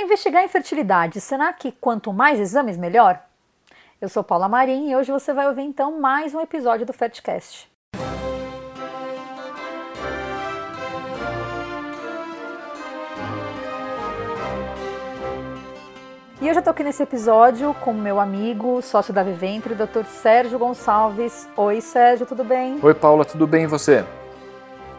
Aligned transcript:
Para 0.00 0.06
investigar 0.06 0.40
a 0.40 0.46
infertilidade, 0.46 1.20
será 1.20 1.52
que 1.52 1.70
quanto 1.72 2.10
mais 2.10 2.40
exames, 2.40 2.78
melhor? 2.78 3.20
Eu 4.00 4.08
sou 4.08 4.24
Paula 4.24 4.48
Marim 4.48 4.88
e 4.88 4.96
hoje 4.96 5.12
você 5.12 5.30
vai 5.34 5.46
ouvir 5.46 5.60
então 5.60 6.00
mais 6.00 6.34
um 6.34 6.40
episódio 6.40 6.86
do 6.86 6.92
Fertcast. 6.94 7.70
E 16.40 16.48
eu 16.48 16.54
já 16.54 16.60
estou 16.60 16.70
aqui 16.70 16.82
nesse 16.82 17.02
episódio 17.02 17.74
com 17.74 17.92
meu 17.92 18.18
amigo, 18.18 18.80
sócio 18.80 19.12
da 19.12 19.22
Viventre, 19.22 19.74
Dr. 19.74 20.06
Sérgio 20.06 20.58
Gonçalves. 20.58 21.46
Oi, 21.54 21.82
Sérgio, 21.82 22.24
tudo 22.24 22.42
bem? 22.42 22.78
Oi, 22.82 22.94
Paula, 22.94 23.26
tudo 23.26 23.46
bem 23.46 23.64
e 23.64 23.66
você? 23.66 24.02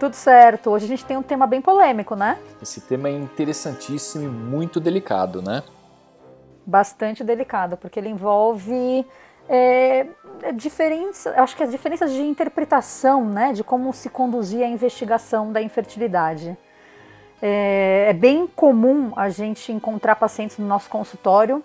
Tudo 0.02 0.16
certo. 0.16 0.72
Hoje 0.72 0.86
a 0.86 0.88
gente 0.88 1.06
tem 1.06 1.16
um 1.16 1.22
tema 1.22 1.46
bem 1.46 1.62
polêmico, 1.62 2.16
né? 2.16 2.36
Esse 2.60 2.82
tema 2.82 3.08
é 3.08 3.12
interessantíssimo 3.12 4.26
e 4.26 4.28
muito 4.28 4.80
delicado, 4.80 5.44
né? 5.44 5.62
Bastante 6.66 7.23
delicado, 7.23 7.78
porque 7.78 8.00
ele 8.00 8.09
envolve 8.09 9.06
é, 9.48 10.08
é 10.42 10.52
diferença, 10.54 11.40
acho 11.40 11.56
que 11.56 11.62
as 11.62 11.70
diferenças 11.70 12.12
de 12.12 12.20
interpretação, 12.23 13.23
né, 13.23 13.54
de 13.54 13.64
como 13.64 13.94
se 13.94 14.09
conduzir 14.09 14.64
a 14.64 14.68
investigação 14.68 15.52
da 15.52 15.62
infertilidade. 15.62 16.58
É, 17.40 18.08
é 18.09 18.14
bem 18.14 18.48
comum 18.48 19.14
a 19.16 19.30
gente 19.30 19.72
encontrar 19.72 20.16
pacientes 20.16 20.58
no 20.58 20.66
nosso 20.66 20.90
consultório 20.90 21.64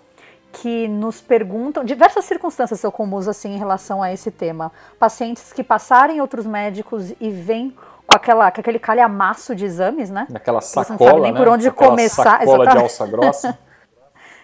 que 0.51 0.87
nos 0.87 1.21
perguntam 1.21 1.83
diversas 1.83 2.25
circunstâncias 2.25 2.79
são 2.79 2.91
comuns 2.91 3.27
assim 3.27 3.55
em 3.55 3.57
relação 3.57 4.03
a 4.03 4.13
esse 4.13 4.29
tema. 4.29 4.71
Pacientes 4.99 5.51
que 5.51 5.63
passarem 5.63 6.21
outros 6.21 6.45
médicos 6.45 7.13
e 7.19 7.31
vêm 7.31 7.75
com, 8.07 8.15
aquela, 8.15 8.49
com 8.49 8.61
aquele 8.61 8.79
calhamaço 8.79 9.53
de 9.53 9.65
exames, 9.65 10.09
né? 10.09 10.25
Naquela 10.29 10.61
sacola, 10.61 10.85
você 10.85 10.91
não 10.93 10.99
sabe 11.09 11.21
nem 11.21 11.31
né? 11.33 11.37
por 11.37 11.47
onde 11.49 11.67
Aquela 11.67 11.89
começar. 11.91 12.23
sacola 12.23 12.41
exatamente. 12.63 12.71
de 12.77 12.77
alça 12.83 13.07
grossa. 13.07 13.59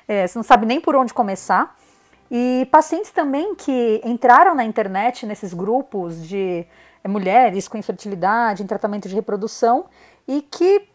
É, 0.05 0.27
você 0.27 0.37
não 0.37 0.43
sabe 0.43 0.65
nem 0.65 0.81
por 0.81 0.97
onde 0.97 1.13
começar. 1.13 1.77
E 2.29 2.67
pacientes 2.69 3.09
também 3.09 3.55
que 3.55 4.01
entraram 4.03 4.53
na 4.53 4.65
internet 4.65 5.25
nesses 5.25 5.53
grupos 5.53 6.27
de 6.27 6.65
é, 7.01 7.07
mulheres 7.07 7.69
com 7.69 7.77
infertilidade, 7.77 8.61
em 8.63 8.67
tratamento 8.67 9.07
de 9.07 9.15
reprodução 9.15 9.85
e 10.27 10.41
que 10.41 10.85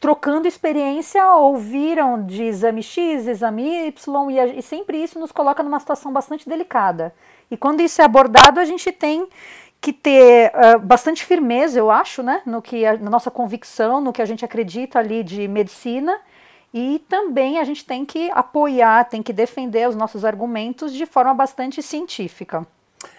trocando 0.00 0.46
experiência 0.46 1.28
ouviram 1.34 2.24
de 2.24 2.44
exame 2.44 2.80
X, 2.80 3.26
exame 3.26 3.88
Y 3.88 4.30
e, 4.30 4.38
a- 4.38 4.46
e 4.46 4.62
sempre 4.62 5.02
isso 5.02 5.18
nos 5.18 5.32
coloca 5.32 5.60
numa 5.62 5.80
situação 5.80 6.12
bastante 6.12 6.48
delicada. 6.48 7.12
E 7.50 7.56
quando 7.56 7.80
isso 7.80 8.00
é 8.00 8.04
abordado, 8.04 8.60
a 8.60 8.64
gente 8.64 8.92
tem 8.92 9.28
que 9.84 9.92
ter 9.92 10.50
ah, 10.54 10.78
bastante 10.78 11.22
firmeza, 11.22 11.78
eu 11.78 11.90
acho, 11.90 12.22
né, 12.22 12.40
no 12.46 12.62
que 12.62 12.86
a, 12.86 12.96
na 12.96 13.10
nossa 13.10 13.30
convicção, 13.30 14.00
no 14.00 14.14
que 14.14 14.22
a 14.22 14.24
gente 14.24 14.42
acredita 14.42 14.98
ali 14.98 15.22
de 15.22 15.46
medicina, 15.46 16.18
e 16.72 17.04
também 17.06 17.58
a 17.58 17.64
gente 17.64 17.84
tem 17.84 18.02
que 18.02 18.30
apoiar, 18.30 19.04
tem 19.04 19.22
que 19.22 19.30
defender 19.32 19.86
os 19.86 19.94
nossos 19.94 20.24
argumentos 20.24 20.90
de 20.92 21.04
forma 21.04 21.34
bastante 21.34 21.82
científica. 21.82 22.66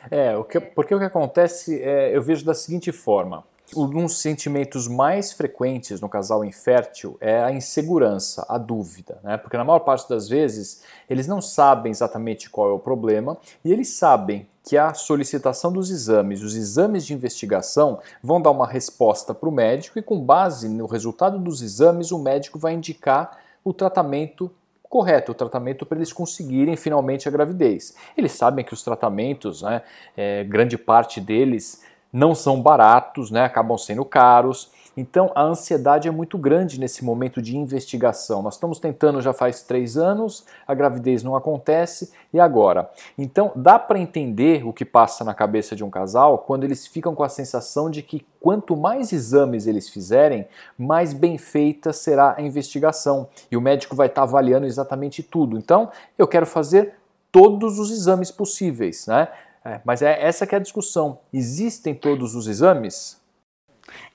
É, 0.10 0.36
o 0.36 0.44
que, 0.44 0.60
porque 0.60 0.96
o 0.96 0.98
que 0.98 1.06
acontece, 1.06 1.80
é, 1.82 2.16
eu 2.16 2.22
vejo 2.24 2.44
da 2.44 2.56
seguinte 2.56 2.92
forma. 2.92 3.44
Um 3.76 3.88
dos 3.90 4.20
sentimentos 4.20 4.88
mais 4.88 5.32
frequentes 5.32 6.02
no 6.02 6.10
casal 6.10 6.44
infértil 6.44 7.18
é 7.20 7.42
a 7.42 7.52
insegurança, 7.52 8.46
a 8.48 8.58
dúvida, 8.58 9.20
né? 9.24 9.38
Porque 9.38 9.58
na 9.58 9.64
maior 9.64 9.80
parte 9.80 10.08
das 10.08 10.28
vezes 10.28 10.84
eles 11.10 11.28
não 11.28 11.42
sabem 11.42 11.92
exatamente 11.92 12.50
qual 12.50 12.70
é 12.70 12.74
o 12.74 12.80
problema 12.80 13.38
e 13.64 13.72
eles 13.72 13.90
sabem 13.90 14.48
que 14.64 14.78
a 14.78 14.94
solicitação 14.94 15.72
dos 15.72 15.92
exames, 15.92 16.42
os 16.42 16.56
exames 16.56 17.06
de 17.06 17.14
investigação, 17.14 18.00
vão 18.22 18.42
dar 18.42 18.52
uma 18.52 18.68
resposta 18.68 19.34
para 19.34 19.48
o 19.48 19.52
médico 19.52 20.00
e, 20.00 20.02
com 20.02 20.20
base 20.20 20.68
no 20.68 20.88
resultado 20.88 21.38
dos 21.38 21.62
exames, 21.62 22.12
o 22.12 22.18
médico 22.18 22.58
vai 22.58 22.74
indicar 22.74 23.38
o 23.64 23.72
tratamento 23.72 24.52
correto, 24.90 25.34
o 25.34 25.36
tratamento 25.36 25.86
para 25.86 25.98
eles 25.98 26.14
conseguirem 26.14 26.76
finalmente 26.76 27.28
a 27.28 27.32
gravidez. 27.32 27.96
Eles 28.18 28.32
sabem 28.32 28.64
que 28.64 28.74
os 28.74 28.82
tratamentos, 28.82 29.62
né, 29.62 29.82
é, 30.16 30.44
grande 30.44 30.78
parte 30.78 31.20
deles 31.20 31.82
não 32.12 32.34
são 32.34 32.62
baratos, 32.62 33.32
né, 33.32 33.44
acabam 33.44 33.78
sendo 33.78 34.06
caros. 34.06 34.72
Então 34.98 35.30
a 35.36 35.44
ansiedade 35.44 36.08
é 36.08 36.12
muito 36.12 36.38
grande 36.38 36.80
nesse 36.80 37.04
momento 37.04 37.42
de 37.42 37.58
investigação. 37.58 38.42
Nós 38.42 38.54
estamos 38.54 38.80
tentando 38.80 39.22
já 39.22 39.34
faz 39.34 39.62
três 39.62 39.98
anos, 39.98 40.46
a 40.66 40.74
gravidez 40.74 41.22
não 41.22 41.36
acontece 41.36 42.14
e 42.32 42.40
agora? 42.40 42.90
Então 43.18 43.52
dá 43.56 43.78
para 43.78 44.00
entender 44.00 44.66
o 44.66 44.72
que 44.72 44.86
passa 44.86 45.24
na 45.26 45.34
cabeça 45.34 45.76
de 45.76 45.84
um 45.84 45.90
casal 45.90 46.38
quando 46.40 46.64
eles 46.64 46.88
ficam 46.88 47.14
com 47.14 47.24
a 47.24 47.30
sensação 47.30 47.90
de 47.90 48.02
que 48.02 48.26
quanto 48.40 48.78
mais 48.78 49.12
exames 49.12 49.68
eles 49.68 49.90
fizerem, 49.90 50.48
mais 50.78 51.14
bem 51.14 51.38
feita 51.38 51.92
será 51.92 52.36
a 52.38 52.42
investigação 52.42 53.28
e 53.52 53.58
o 53.58 53.62
médico 53.62 53.96
vai 53.96 54.08
estar 54.08 54.24
avaliando 54.24 54.66
exatamente 54.66 55.22
tudo. 55.22 55.58
Então 55.58 55.92
eu 56.18 56.28
quero 56.28 56.46
fazer 56.46 56.94
todos 57.36 57.80
os 57.80 57.92
exames 57.92 58.32
possíveis, 58.32 59.08
né? 59.08 59.28
É, 59.66 59.82
mas 59.84 60.04
é 60.04 60.24
essa 60.24 60.46
que 60.46 60.54
é 60.54 60.60
a 60.60 60.62
discussão. 60.62 61.20
Existem 61.34 61.96
todos 61.96 62.36
os 62.36 62.46
exames? 62.46 63.20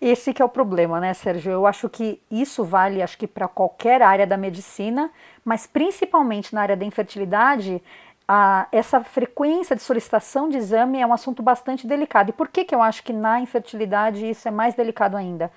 Esse 0.00 0.32
que 0.32 0.40
é 0.40 0.44
o 0.44 0.48
problema, 0.48 1.00
né, 1.00 1.12
Sérgio? 1.12 1.50
Eu 1.50 1.66
acho 1.66 1.88
que 1.88 2.22
isso 2.30 2.64
vale, 2.64 3.02
acho 3.02 3.18
que 3.18 3.26
para 3.26 3.48
qualquer 3.48 4.00
área 4.00 4.26
da 4.26 4.36
medicina, 4.36 5.10
mas 5.44 5.66
principalmente 5.66 6.54
na 6.54 6.62
área 6.62 6.76
da 6.76 6.84
infertilidade, 6.84 7.82
a, 8.26 8.68
essa 8.70 9.00
frequência 9.02 9.74
de 9.74 9.82
solicitação 9.82 10.48
de 10.48 10.56
exame 10.56 11.00
é 11.00 11.06
um 11.06 11.12
assunto 11.12 11.42
bastante 11.42 11.84
delicado. 11.84 12.30
E 12.30 12.32
por 12.32 12.48
que, 12.48 12.64
que 12.64 12.74
eu 12.74 12.80
acho 12.80 13.02
que 13.02 13.12
na 13.12 13.40
infertilidade 13.40 14.28
isso 14.28 14.46
é 14.46 14.50
mais 14.52 14.74
delicado 14.74 15.16
ainda? 15.16 15.50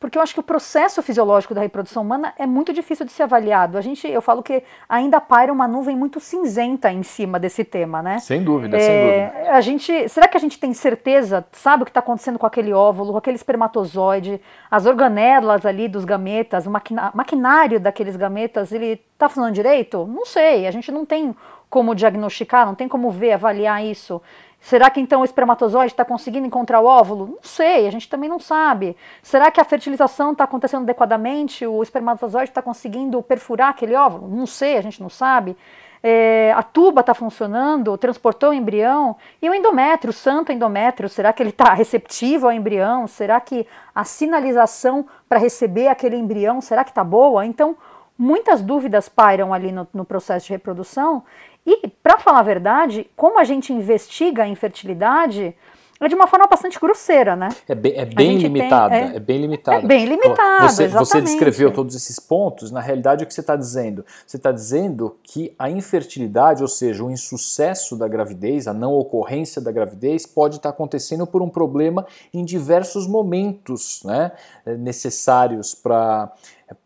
Porque 0.00 0.16
eu 0.16 0.22
acho 0.22 0.32
que 0.32 0.40
o 0.40 0.42
processo 0.42 1.02
fisiológico 1.02 1.52
da 1.52 1.60
reprodução 1.60 2.02
humana 2.02 2.32
é 2.38 2.46
muito 2.46 2.72
difícil 2.72 3.04
de 3.04 3.12
ser 3.12 3.24
avaliado. 3.24 3.76
A 3.76 3.82
gente, 3.82 4.08
eu 4.08 4.22
falo 4.22 4.42
que 4.42 4.62
ainda 4.88 5.20
paira 5.20 5.52
uma 5.52 5.68
nuvem 5.68 5.94
muito 5.94 6.18
cinzenta 6.18 6.90
em 6.90 7.02
cima 7.02 7.38
desse 7.38 7.62
tema, 7.64 8.02
né? 8.02 8.18
Sem 8.18 8.42
dúvida, 8.42 8.80
sem 8.80 8.88
dúvida. 8.88 9.38
É, 9.44 9.50
a 9.50 9.60
gente, 9.60 10.08
será 10.08 10.26
que 10.26 10.38
a 10.38 10.40
gente 10.40 10.58
tem 10.58 10.72
certeza, 10.72 11.46
sabe 11.52 11.82
o 11.82 11.84
que 11.84 11.90
está 11.90 12.00
acontecendo 12.00 12.38
com 12.38 12.46
aquele 12.46 12.72
óvulo, 12.72 13.12
com 13.12 13.18
aquele 13.18 13.36
espermatozoide, 13.36 14.40
as 14.70 14.86
organelas 14.86 15.66
ali 15.66 15.86
dos 15.86 16.06
gametas, 16.06 16.66
o 16.66 16.70
maquina- 16.70 17.10
maquinário 17.14 17.78
daqueles 17.78 18.16
gametas, 18.16 18.72
ele 18.72 18.98
está 19.12 19.28
funcionando 19.28 19.52
direito? 19.54 20.06
Não 20.06 20.24
sei, 20.24 20.66
a 20.66 20.70
gente 20.70 20.90
não 20.90 21.04
tem 21.04 21.36
como 21.68 21.94
diagnosticar, 21.94 22.64
não 22.66 22.74
tem 22.74 22.88
como 22.88 23.10
ver, 23.10 23.32
avaliar 23.32 23.84
isso. 23.84 24.20
Será 24.60 24.90
que 24.90 25.00
então 25.00 25.22
o 25.22 25.24
espermatozoide 25.24 25.92
está 25.92 26.04
conseguindo 26.04 26.46
encontrar 26.46 26.80
o 26.80 26.84
óvulo? 26.84 27.26
Não 27.26 27.42
sei, 27.42 27.86
a 27.88 27.90
gente 27.90 28.08
também 28.08 28.28
não 28.28 28.38
sabe. 28.38 28.94
Será 29.22 29.50
que 29.50 29.60
a 29.60 29.64
fertilização 29.64 30.32
está 30.32 30.44
acontecendo 30.44 30.82
adequadamente? 30.82 31.66
O 31.66 31.82
espermatozoide 31.82 32.50
está 32.50 32.60
conseguindo 32.60 33.22
perfurar 33.22 33.70
aquele 33.70 33.94
óvulo? 33.94 34.28
Não 34.28 34.46
sei, 34.46 34.76
a 34.76 34.82
gente 34.82 35.02
não 35.02 35.08
sabe. 35.08 35.56
É, 36.02 36.52
a 36.56 36.62
tuba 36.62 37.00
está 37.00 37.12
funcionando, 37.12 37.96
transportou 37.98 38.50
o 38.50 38.54
embrião, 38.54 39.16
e 39.40 39.50
o 39.50 39.54
endométrio, 39.54 40.10
o 40.10 40.14
santo 40.14 40.50
endométrio, 40.50 41.08
será 41.08 41.32
que 41.32 41.42
ele 41.42 41.50
está 41.50 41.74
receptivo 41.74 42.46
ao 42.46 42.52
embrião? 42.52 43.06
Será 43.06 43.38
que 43.40 43.66
a 43.94 44.04
sinalização 44.04 45.06
para 45.28 45.38
receber 45.38 45.88
aquele 45.88 46.16
embrião, 46.16 46.60
será 46.60 46.84
que 46.84 46.90
está 46.90 47.04
boa? 47.04 47.44
Então, 47.44 47.76
muitas 48.16 48.62
dúvidas 48.62 49.08
pairam 49.08 49.52
ali 49.52 49.72
no, 49.72 49.86
no 49.92 50.04
processo 50.04 50.46
de 50.46 50.52
reprodução, 50.52 51.22
e, 51.66 51.88
para 52.02 52.18
falar 52.18 52.40
a 52.40 52.44
verdade, 52.44 53.08
como 53.16 53.38
a 53.38 53.44
gente 53.44 53.72
investiga 53.72 54.44
a 54.44 54.48
infertilidade, 54.48 55.54
é 56.02 56.08
de 56.08 56.14
uma 56.14 56.26
forma 56.26 56.46
bastante 56.46 56.80
grosseira, 56.80 57.36
né? 57.36 57.50
É 57.68 57.74
bem, 57.74 57.92
é 57.94 58.06
bem 58.06 58.30
gente 58.30 58.40
tem- 58.40 58.52
limitada, 58.54 58.96
é- 58.96 59.16
é, 59.16 59.20
bem 59.20 59.38
limitada. 59.38 59.84
é 59.84 59.86
bem 59.86 60.06
limitado, 60.06 60.62
Você, 60.70 60.88
você 60.88 61.20
descreveu 61.20 61.70
todos 61.70 61.94
esses 61.94 62.18
pontos, 62.18 62.70
na 62.70 62.80
realidade 62.80 63.22
o 63.22 63.26
que 63.26 63.34
você 63.34 63.42
está 63.42 63.54
dizendo? 63.54 64.02
Você 64.26 64.38
está 64.38 64.50
dizendo 64.50 65.18
que 65.22 65.54
a 65.58 65.68
infertilidade, 65.68 66.62
ou 66.62 66.68
seja, 66.68 67.04
o 67.04 67.10
insucesso 67.10 67.98
da 67.98 68.08
gravidez, 68.08 68.66
a 68.66 68.72
não 68.72 68.94
ocorrência 68.94 69.60
da 69.60 69.70
gravidez, 69.70 70.24
pode 70.24 70.56
estar 70.56 70.70
acontecendo 70.70 71.26
por 71.26 71.42
um 71.42 71.50
problema 71.50 72.06
em 72.32 72.46
diversos 72.46 73.06
momentos 73.06 74.00
né, 74.02 74.32
eh, 74.64 74.76
necessários 74.78 75.74
para 75.74 76.32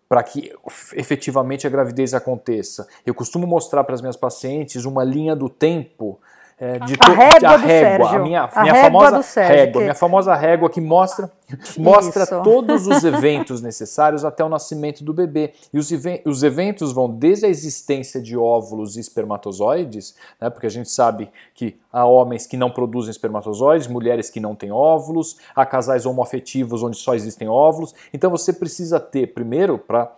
para 0.09 0.23
que 0.23 0.53
efetivamente 0.95 1.67
a 1.67 1.71
gravidez 1.71 2.15
aconteça. 2.15 2.87
Eu 3.05 3.15
costumo 3.15 3.47
mostrar 3.47 3.85
para 3.85 3.95
as 3.95 4.01
minhas 4.01 4.17
pacientes 4.17 4.85
uma 4.85 5.03
linha 5.03 5.35
do 5.35 5.49
tempo 5.49 6.21
é, 6.59 6.79
de 6.79 6.95
A 7.01 7.09
régua 7.09 7.49
a 7.51 7.57
do 7.57 7.67
régua, 7.67 8.07
Sérgio. 8.07 8.07
a 8.07 8.19
minha, 8.23 8.49
A 8.55 8.63
minha 8.63 8.75
famosa 8.77 9.23
Sérgio, 9.23 9.55
régua, 9.57 9.73
que- 9.73 9.79
minha 9.81 9.95
famosa 9.95 10.35
régua 10.35 10.71
que 10.71 10.81
mostra 10.81 11.31
mostra 11.77 12.23
Isso. 12.23 12.43
todos 12.43 12.87
os 12.87 13.03
eventos 13.05 13.61
necessários 13.61 14.25
até 14.25 14.43
o 14.45 14.49
nascimento 14.49 15.03
do 15.05 15.13
bebê. 15.13 15.53
E 15.73 15.79
os, 15.79 15.91
os 16.25 16.43
eventos 16.43 16.93
vão 16.93 17.11
desde 17.11 17.47
a 17.47 17.49
existência 17.49 18.21
de 18.23 18.37
óvulos 18.37 18.97
e 18.97 19.01
espermatozoides, 19.01 20.15
né, 20.41 20.49
porque 20.49 20.67
a 20.67 20.71
gente 20.71 20.91
sabe 20.91 21.29
que 21.55 21.77
há 21.93 22.05
homens 22.07 22.47
que 22.47 22.57
não 22.57 22.71
produzem 22.71 23.11
espermatozoides, 23.11 23.87
mulheres 23.89 24.31
que 24.31 24.41
não 24.41 24.55
têm 24.55 24.71
óvulos, 24.73 25.37
há 25.55 25.67
casais 25.67 26.07
homoafetivos 26.07 26.83
onde 26.83 26.97
só 26.97 27.15
existem 27.15 27.49
óvulos. 27.49 27.95
Então 28.13 28.31
você 28.31 28.53
precisa 28.53 28.99
ter, 28.99 29.35
primeiro, 29.35 29.77
para 29.79 30.11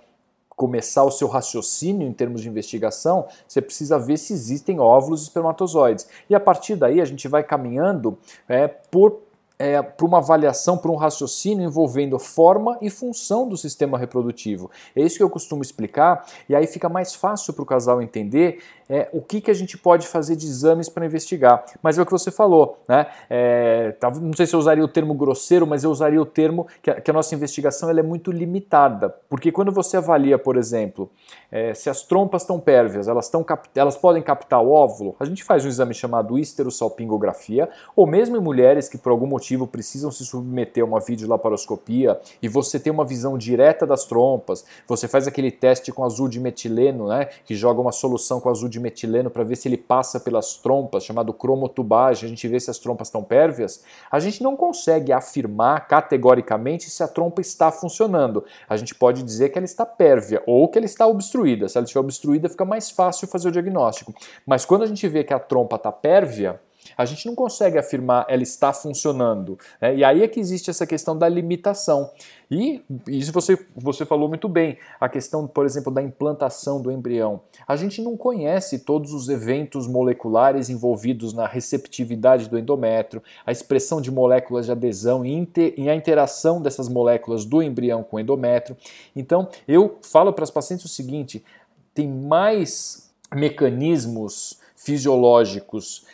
começar 0.56 1.04
o 1.04 1.10
seu 1.10 1.28
raciocínio 1.28 2.08
em 2.08 2.12
termos 2.12 2.40
de 2.40 2.48
investigação, 2.48 3.26
você 3.46 3.60
precisa 3.60 3.98
ver 3.98 4.16
se 4.16 4.32
existem 4.32 4.80
óvulos 4.80 5.20
e 5.20 5.24
espermatozoides. 5.24 6.08
E 6.30 6.34
a 6.34 6.40
partir 6.40 6.74
daí 6.74 7.00
a 7.00 7.04
gente 7.04 7.28
vai 7.28 7.44
caminhando 7.44 8.18
é, 8.48 8.66
por 8.66 9.25
é, 9.58 9.80
para 9.80 10.06
uma 10.06 10.18
avaliação, 10.18 10.76
para 10.76 10.90
um 10.90 10.96
raciocínio 10.96 11.66
envolvendo 11.66 12.18
forma 12.18 12.78
e 12.80 12.90
função 12.90 13.48
do 13.48 13.56
sistema 13.56 13.98
reprodutivo. 13.98 14.70
É 14.94 15.00
isso 15.00 15.16
que 15.16 15.22
eu 15.22 15.30
costumo 15.30 15.62
explicar, 15.62 16.26
e 16.48 16.54
aí 16.54 16.66
fica 16.66 16.88
mais 16.88 17.14
fácil 17.14 17.52
para 17.54 17.62
o 17.62 17.66
casal 17.66 18.02
entender 18.02 18.58
é, 18.88 19.08
o 19.12 19.20
que, 19.20 19.40
que 19.40 19.50
a 19.50 19.54
gente 19.54 19.76
pode 19.76 20.06
fazer 20.06 20.36
de 20.36 20.46
exames 20.46 20.88
para 20.88 21.04
investigar. 21.04 21.64
Mas 21.82 21.98
é 21.98 22.02
o 22.02 22.06
que 22.06 22.12
você 22.12 22.30
falou, 22.30 22.78
né? 22.88 23.06
É, 23.28 23.94
não 24.20 24.32
sei 24.32 24.46
se 24.46 24.54
eu 24.54 24.60
usaria 24.60 24.84
o 24.84 24.88
termo 24.88 25.14
grosseiro, 25.14 25.66
mas 25.66 25.82
eu 25.82 25.90
usaria 25.90 26.20
o 26.20 26.26
termo 26.26 26.66
que 26.80 26.90
a, 26.90 27.00
que 27.00 27.10
a 27.10 27.14
nossa 27.14 27.34
investigação 27.34 27.90
ela 27.90 28.00
é 28.00 28.02
muito 28.02 28.30
limitada. 28.30 29.14
Porque 29.28 29.50
quando 29.50 29.72
você 29.72 29.96
avalia, 29.96 30.38
por 30.38 30.56
exemplo, 30.56 31.10
é, 31.50 31.74
se 31.74 31.90
as 31.90 32.02
trompas 32.02 32.42
estão 32.42 32.60
pérvias, 32.60 33.08
elas, 33.08 33.28
tão 33.28 33.44
elas 33.74 33.96
podem 33.96 34.22
captar 34.22 34.62
o 34.62 34.70
óvulo, 34.70 35.16
a 35.18 35.24
gente 35.24 35.42
faz 35.42 35.64
um 35.64 35.68
exame 35.68 35.94
chamado 35.94 36.38
histerosalpingografia, 36.38 37.68
ou 37.94 38.06
mesmo 38.06 38.36
em 38.36 38.40
mulheres 38.40 38.88
que 38.88 38.98
por 38.98 39.10
algum 39.10 39.26
motivo 39.26 39.45
precisam 39.66 40.10
se 40.10 40.24
submeter 40.24 40.82
a 40.82 40.86
uma 40.86 40.98
videolaparoscopia 40.98 42.18
e 42.42 42.48
você 42.48 42.80
tem 42.80 42.92
uma 42.92 43.04
visão 43.04 43.36
direta 43.36 43.86
das 43.86 44.04
trompas, 44.04 44.64
você 44.88 45.06
faz 45.06 45.28
aquele 45.28 45.50
teste 45.50 45.92
com 45.92 46.02
azul 46.02 46.28
de 46.28 46.40
metileno, 46.40 47.08
né, 47.08 47.26
que 47.44 47.54
joga 47.54 47.80
uma 47.80 47.92
solução 47.92 48.40
com 48.40 48.48
azul 48.48 48.68
de 48.68 48.80
metileno 48.80 49.30
para 49.30 49.44
ver 49.44 49.56
se 49.56 49.68
ele 49.68 49.76
passa 49.76 50.18
pelas 50.18 50.56
trompas, 50.56 51.04
chamado 51.04 51.32
cromotubagem, 51.32 52.26
a 52.26 52.28
gente 52.28 52.48
vê 52.48 52.58
se 52.58 52.70
as 52.70 52.78
trompas 52.78 53.08
estão 53.08 53.22
pérvias, 53.22 53.84
a 54.10 54.18
gente 54.18 54.42
não 54.42 54.56
consegue 54.56 55.12
afirmar 55.12 55.86
categoricamente 55.86 56.90
se 56.90 57.02
a 57.02 57.08
trompa 57.08 57.40
está 57.40 57.70
funcionando. 57.70 58.44
A 58.68 58.76
gente 58.76 58.94
pode 58.94 59.22
dizer 59.22 59.50
que 59.50 59.58
ela 59.58 59.64
está 59.64 59.84
pérvia 59.84 60.42
ou 60.46 60.68
que 60.68 60.78
ela 60.78 60.86
está 60.86 61.06
obstruída. 61.06 61.68
Se 61.68 61.76
ela 61.76 61.84
estiver 61.84 62.00
obstruída, 62.00 62.48
fica 62.48 62.64
mais 62.64 62.90
fácil 62.90 63.28
fazer 63.28 63.48
o 63.48 63.52
diagnóstico. 63.52 64.14
Mas 64.46 64.64
quando 64.64 64.82
a 64.82 64.86
gente 64.86 65.06
vê 65.08 65.24
que 65.24 65.34
a 65.34 65.38
trompa 65.38 65.76
está 65.76 65.92
pérvia, 65.92 66.60
a 66.96 67.04
gente 67.04 67.26
não 67.26 67.34
consegue 67.34 67.78
afirmar 67.78 68.26
ela 68.28 68.42
está 68.42 68.72
funcionando. 68.72 69.58
Né? 69.80 69.96
E 69.96 70.04
aí 70.04 70.22
é 70.22 70.28
que 70.28 70.40
existe 70.40 70.70
essa 70.70 70.86
questão 70.86 71.16
da 71.16 71.28
limitação. 71.28 72.10
E 72.50 72.82
isso 73.08 73.32
você, 73.32 73.58
você 73.74 74.06
falou 74.06 74.28
muito 74.28 74.48
bem, 74.48 74.78
a 75.00 75.08
questão, 75.08 75.46
por 75.46 75.64
exemplo, 75.64 75.92
da 75.92 76.00
implantação 76.00 76.80
do 76.80 76.92
embrião. 76.92 77.40
A 77.66 77.74
gente 77.74 78.00
não 78.00 78.16
conhece 78.16 78.80
todos 78.80 79.12
os 79.12 79.28
eventos 79.28 79.88
moleculares 79.88 80.70
envolvidos 80.70 81.32
na 81.32 81.46
receptividade 81.46 82.48
do 82.48 82.58
endométrio, 82.58 83.22
a 83.44 83.50
expressão 83.50 84.00
de 84.00 84.10
moléculas 84.10 84.66
de 84.66 84.72
adesão 84.72 85.24
e, 85.24 85.32
inter, 85.32 85.74
e 85.76 85.90
a 85.90 85.94
interação 85.94 86.62
dessas 86.62 86.88
moléculas 86.88 87.44
do 87.44 87.60
embrião 87.62 88.04
com 88.04 88.16
o 88.16 88.20
endométrio. 88.20 88.76
Então, 89.14 89.48
eu 89.66 89.98
falo 90.02 90.32
para 90.32 90.44
as 90.44 90.50
pacientes 90.50 90.86
o 90.86 90.88
seguinte: 90.88 91.44
tem 91.92 92.08
mais 92.08 93.10
mecanismos 93.34 94.60
fisiológicos 94.76 96.04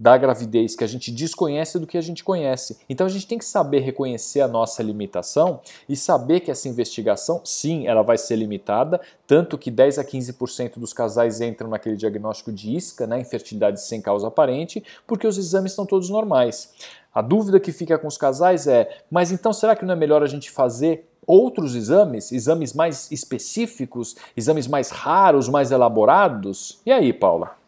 da 0.00 0.16
gravidez 0.16 0.74
que 0.74 0.82
a 0.82 0.86
gente 0.86 1.12
desconhece 1.12 1.78
do 1.78 1.86
que 1.86 1.98
a 1.98 2.00
gente 2.00 2.24
conhece. 2.24 2.78
Então 2.88 3.06
a 3.06 3.10
gente 3.10 3.26
tem 3.26 3.36
que 3.36 3.44
saber 3.44 3.80
reconhecer 3.80 4.40
a 4.40 4.48
nossa 4.48 4.82
limitação 4.82 5.60
e 5.86 5.94
saber 5.94 6.40
que 6.40 6.50
essa 6.50 6.70
investigação, 6.70 7.42
sim, 7.44 7.86
ela 7.86 8.00
vai 8.00 8.16
ser 8.16 8.36
limitada, 8.36 8.98
tanto 9.26 9.58
que 9.58 9.70
10 9.70 9.98
a 9.98 10.04
15% 10.04 10.78
dos 10.78 10.94
casais 10.94 11.42
entram 11.42 11.68
naquele 11.68 11.96
diagnóstico 11.96 12.50
de 12.50 12.74
isca, 12.74 13.06
né, 13.06 13.20
infertilidade 13.20 13.82
sem 13.82 14.00
causa 14.00 14.28
aparente, 14.28 14.82
porque 15.06 15.26
os 15.26 15.36
exames 15.36 15.72
estão 15.72 15.84
todos 15.84 16.08
normais. 16.08 16.72
A 17.14 17.20
dúvida 17.20 17.60
que 17.60 17.70
fica 17.70 17.98
com 17.98 18.08
os 18.08 18.16
casais 18.16 18.66
é: 18.66 19.02
mas 19.10 19.30
então 19.30 19.52
será 19.52 19.76
que 19.76 19.84
não 19.84 19.92
é 19.92 19.96
melhor 19.96 20.22
a 20.22 20.26
gente 20.26 20.50
fazer 20.50 21.06
outros 21.26 21.74
exames, 21.74 22.32
exames 22.32 22.72
mais 22.72 23.10
específicos, 23.12 24.16
exames 24.34 24.66
mais 24.66 24.88
raros, 24.88 25.46
mais 25.46 25.70
elaborados? 25.70 26.80
E 26.86 26.90
aí, 26.90 27.12
Paula? 27.12 27.59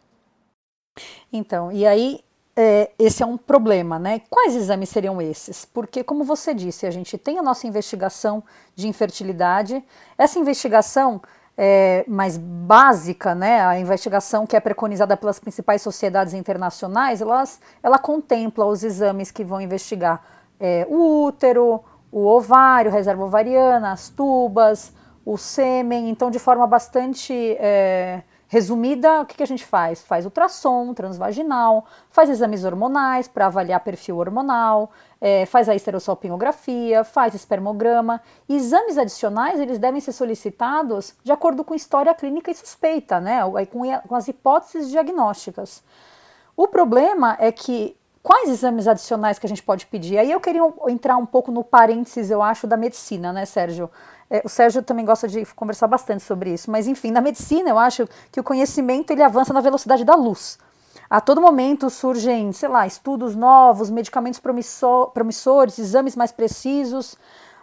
Então, 1.31 1.71
e 1.71 1.85
aí 1.85 2.23
é, 2.55 2.91
esse 2.99 3.23
é 3.23 3.25
um 3.25 3.37
problema, 3.37 3.97
né? 3.97 4.21
Quais 4.29 4.55
exames 4.55 4.89
seriam 4.89 5.21
esses? 5.21 5.65
Porque, 5.65 6.03
como 6.03 6.23
você 6.23 6.53
disse, 6.53 6.85
a 6.85 6.91
gente 6.91 7.17
tem 7.17 7.39
a 7.39 7.41
nossa 7.41 7.65
investigação 7.65 8.43
de 8.75 8.87
infertilidade. 8.87 9.83
Essa 10.17 10.37
investigação 10.37 11.21
é, 11.57 12.05
mais 12.07 12.37
básica, 12.37 13.33
né? 13.33 13.65
A 13.65 13.79
investigação 13.79 14.45
que 14.45 14.55
é 14.55 14.59
preconizada 14.59 15.17
pelas 15.17 15.39
principais 15.39 15.81
sociedades 15.81 16.33
internacionais, 16.33 17.21
elas, 17.21 17.59
ela 17.81 17.97
contempla 17.97 18.65
os 18.65 18.83
exames 18.83 19.31
que 19.31 19.43
vão 19.43 19.59
investigar 19.59 20.23
é, 20.59 20.85
o 20.87 21.25
útero, 21.25 21.83
o 22.11 22.25
ovário, 22.27 22.91
reserva 22.91 23.23
ovariana, 23.23 23.91
as 23.91 24.09
tubas, 24.09 24.93
o 25.25 25.37
sêmen. 25.37 26.07
Então, 26.09 26.29
de 26.29 26.37
forma 26.37 26.67
bastante 26.67 27.33
é, 27.59 28.21
Resumida, 28.53 29.21
o 29.21 29.25
que, 29.25 29.37
que 29.37 29.41
a 29.41 29.47
gente 29.47 29.65
faz? 29.65 30.03
Faz 30.03 30.25
ultrassom 30.25 30.93
transvaginal, 30.93 31.87
faz 32.11 32.29
exames 32.29 32.63
hormonais 32.63 33.27
para 33.27 33.47
avaliar 33.47 33.79
perfil 33.79 34.17
hormonal, 34.17 34.91
é, 35.19 35.47
faz 35.47 35.67
a 35.67 35.73
esterossalpingografia, 35.73 37.03
faz 37.03 37.33
espermograma. 37.33 38.21
E 38.47 38.55
exames 38.55 38.95
adicionais, 38.95 39.59
eles 39.59 39.79
devem 39.79 39.99
ser 39.99 40.11
solicitados 40.11 41.15
de 41.23 41.31
acordo 41.31 41.63
com 41.63 41.73
história 41.73 42.13
clínica 42.13 42.51
e 42.51 42.53
suspeita, 42.53 43.19
né? 43.19 43.39
com, 43.71 44.15
as 44.15 44.27
hipóteses 44.27 44.91
diagnósticas. 44.91 45.83
O 46.55 46.67
problema 46.67 47.35
é 47.39 47.51
que 47.51 47.97
quais 48.21 48.49
exames 48.49 48.87
adicionais 48.87 49.39
que 49.39 49.47
a 49.47 49.49
gente 49.49 49.63
pode 49.63 49.87
pedir? 49.87 50.19
Aí 50.19 50.31
eu 50.31 50.39
queria 50.39 50.61
entrar 50.89 51.17
um 51.17 51.25
pouco 51.25 51.51
no 51.51 51.63
parênteses, 51.63 52.29
eu 52.29 52.43
acho, 52.43 52.67
da 52.67 52.77
medicina, 52.77 53.33
né, 53.33 53.45
Sérgio? 53.45 53.89
É, 54.33 54.41
o 54.43 54.49
Sérgio 54.49 54.81
também 54.81 55.05
gosta 55.05 55.27
de 55.27 55.45
conversar 55.53 55.85
bastante 55.85 56.23
sobre 56.23 56.51
isso, 56.51 56.71
mas 56.71 56.87
enfim, 56.87 57.11
na 57.11 57.21
medicina 57.21 57.69
eu 57.69 57.77
acho 57.77 58.09
que 58.31 58.39
o 58.39 58.43
conhecimento 58.43 59.11
ele 59.11 59.21
avança 59.21 59.53
na 59.53 59.61
velocidade 59.61 60.03
da 60.03 60.15
luz. 60.15 60.57
A 61.07 61.21
todo 61.21 61.39
momento 61.39 61.87
surgem, 61.87 62.51
sei 62.51 62.67
lá, 62.67 62.87
estudos 62.87 63.35
novos, 63.35 63.91
medicamentos 63.91 64.39
promissor, 64.39 65.11
promissores, 65.11 65.77
exames 65.77 66.15
mais 66.15 66.31
precisos. 66.31 67.15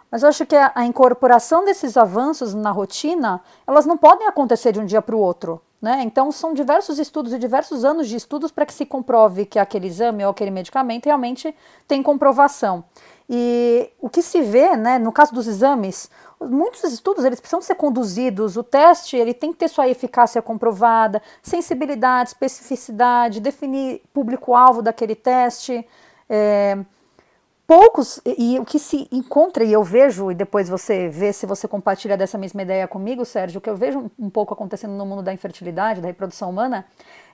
Mas 0.09 0.23
eu 0.23 0.29
acho 0.29 0.45
que 0.45 0.55
a, 0.55 0.71
a, 0.73 0.85
incorporação 0.85 1.65
desses 1.65 1.97
avanços 1.97 2.53
na 2.53 2.71
rotina, 2.71 3.41
elas 3.67 3.85
não 3.85 3.97
podem 3.97 4.25
acontecer 4.25 4.71
de 4.71 4.79
um 4.79 4.85
dia 4.85 5.01
para 5.01 5.15
o 5.15 5.19
outro. 5.19 5.61
Né? 5.81 6.03
Então, 6.03 6.31
são 6.31 6.53
diversos 6.53 6.99
estudos 6.99 7.33
e 7.33 7.39
diversos 7.39 7.83
anos 7.83 8.07
de 8.07 8.15
estudos 8.15 8.49
para 8.49 8.65
que 8.65 8.73
se 8.73 8.85
comprove 8.85 9.45
que 9.45 9.59
aquele 9.59 9.87
exame 9.87 10.23
ou 10.23 10.31
aquele 10.31 10.51
medicamento 10.51 11.07
realmente 11.07 11.53
tem 11.85 12.01
comprovação. 12.01 12.85
E 13.27 13.89
o 13.99 14.09
que 14.09 14.21
se 14.21 14.41
vê, 14.41 14.75
né, 14.75 14.99
no 14.99 15.11
caso 15.11 15.33
dos 15.33 15.47
exames, 15.47 16.09
muitos 16.49 16.83
estudos 16.83 17.23
eles 17.23 17.39
precisam 17.39 17.61
ser 17.61 17.75
conduzidos, 17.75 18.57
o 18.57 18.63
teste 18.63 19.15
ele 19.15 19.33
tem 19.33 19.51
que 19.51 19.59
ter 19.59 19.67
sua 19.67 19.87
eficácia 19.87 20.41
comprovada, 20.41 21.21
sensibilidade, 21.41 22.29
especificidade, 22.29 23.39
definir 23.39 24.01
público-alvo 24.13 24.81
daquele 24.81 25.15
teste. 25.15 25.87
É, 26.29 26.77
poucos, 27.71 28.19
e, 28.25 28.55
e, 28.55 28.59
o 28.59 28.65
que 28.65 28.77
se 28.77 29.07
encontra, 29.11 29.63
e 29.63 29.71
eu 29.71 29.81
vejo, 29.81 30.29
e 30.29 30.35
depois 30.35 30.67
você 30.67 31.07
vê 31.07 31.31
se 31.31 31.45
você 31.45 31.67
compartilha 31.69 32.17
dessa 32.17 32.37
mesma 32.37 32.61
ideia 32.61 32.85
comigo, 32.85 33.23
Sérgio, 33.23 33.59
o 33.59 33.61
que 33.61 33.69
eu 33.69 33.77
vejo 33.77 34.11
um, 34.19 34.29
pouco 34.29 34.53
acontecendo 34.53 34.91
no 34.91 35.05
mundo 35.05 35.21
da 35.21 35.31
infertilidade, 35.31 36.01
da 36.01 36.07
reprodução 36.07 36.49
humana, 36.49 36.85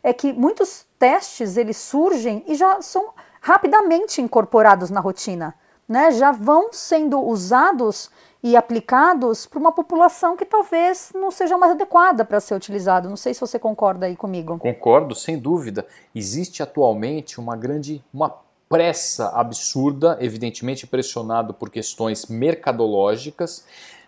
é 0.04 0.14
que 0.14 0.32
muitos 0.34 0.86
testes 1.00 1.58
eles 1.58 1.78
surgem 1.78 2.44
e 2.48 2.54
já 2.54 2.82
são 2.84 3.10
rapidamente 3.42 4.22
incorporados 4.22 4.92
na 4.92 5.00
rotina. 5.00 5.56
Né, 5.90 6.12
já 6.12 6.34
vão 6.34 6.74
sendo 6.74 7.18
usados 7.18 8.12
e 8.48 8.56
aplicados 8.56 9.46
para 9.46 9.60
uma 9.60 9.74
população 9.74 10.38
que 10.38 10.46
talvez 10.46 11.12
não 11.14 11.30
seja 11.30 11.58
mais 11.58 11.74
adequada 11.74 12.24
para 12.24 12.40
ser 12.40 12.56
utilizado. 12.56 13.10
Não 13.10 13.18
sei 13.18 13.34
se 13.34 13.42
você 13.42 13.60
concorda 13.60 14.06
aí 14.06 14.16
comigo. 14.16 14.58
Concordo, 14.58 15.14
sem 15.14 15.38
dúvida. 15.38 15.86
Existe 16.16 16.64
atualmente 16.64 17.42
uma 17.42 17.58
grande 17.58 18.02
uma 18.14 18.34
pressa 18.70 19.30
absurda, 19.30 20.18
evidentemente 20.22 20.88
pressionado 20.88 21.54
por 21.54 21.70
questões 21.70 22.28
mercadológicas, 22.28 23.66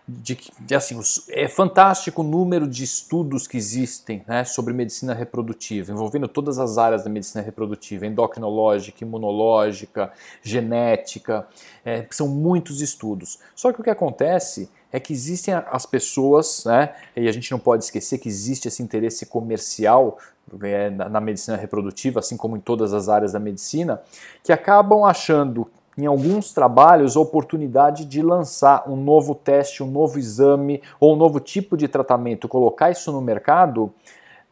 de 0.10 0.36
que 0.36 0.52
assim, 0.74 1.00
é 1.30 1.48
fantástico 1.48 2.22
o 2.22 2.26
número 2.26 2.68
de 2.68 2.84
estudos 2.84 3.48
que 3.48 3.58
existem 3.58 4.24
né, 4.28 4.44
sobre 4.44 4.74
medicina 4.74 5.14
reprodutiva, 5.14 5.92
envolvendo 5.92 6.28
todas 6.28 6.58
as 6.58 6.78
áreas 6.78 7.04
da 7.04 7.10
medicina 7.10 7.44
reprodutiva, 7.44 8.08
endocrinológica, 8.08 9.04
imunológica, 9.04 10.12
genética, 10.42 11.48
é, 11.86 12.06
são 12.10 12.28
muitos 12.28 12.82
estudos. 12.82 13.40
Só 13.56 13.72
que 13.72 13.82
o 13.82 13.84
que 13.84 13.90
acontece 13.90 14.70
é 14.92 15.00
que 15.00 15.14
existem 15.14 15.54
as 15.54 15.86
pessoas, 15.86 16.64
né, 16.66 16.96
e 17.16 17.28
a 17.28 17.32
gente 17.32 17.52
não 17.52 17.60
pode 17.60 17.84
esquecer 17.84 18.18
que 18.18 18.28
existe 18.28 18.68
esse 18.68 18.82
interesse 18.82 19.26
comercial 19.26 20.18
é, 20.64 20.90
na 20.90 21.22
medicina 21.22 21.56
reprodutiva, 21.56 22.20
assim 22.20 22.36
como 22.36 22.58
em 22.58 22.60
todas 22.60 22.92
as 22.92 23.08
áreas 23.08 23.34
da 23.34 23.40
medicina, 23.40 24.02
que 24.44 24.52
acabam 24.52 25.04
achando 25.04 25.70
em 26.00 26.06
alguns 26.06 26.54
trabalhos, 26.54 27.18
a 27.18 27.20
oportunidade 27.20 28.06
de 28.06 28.22
lançar 28.22 28.84
um 28.88 28.96
novo 28.96 29.36
teste, 29.36 29.84
um 29.84 29.92
novo 29.92 30.18
exame 30.18 30.82
ou 31.00 31.14
um 31.14 31.16
novo 31.16 31.40
tipo 31.40 31.76
de 31.76 31.88
tratamento, 31.88 32.48
colocar 32.48 32.90
isso 32.90 33.12
no 33.12 33.22
mercado 33.22 33.92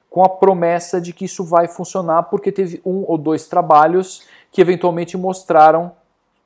com 0.09 0.23
a 0.23 0.29
promessa 0.29 0.99
de 0.99 1.13
que 1.13 1.25
isso 1.25 1.43
vai 1.43 1.67
funcionar, 1.67 2.23
porque 2.23 2.51
teve 2.51 2.81
um 2.85 3.03
ou 3.07 3.17
dois 3.17 3.47
trabalhos 3.47 4.23
que 4.51 4.61
eventualmente 4.61 5.17
mostraram 5.17 5.91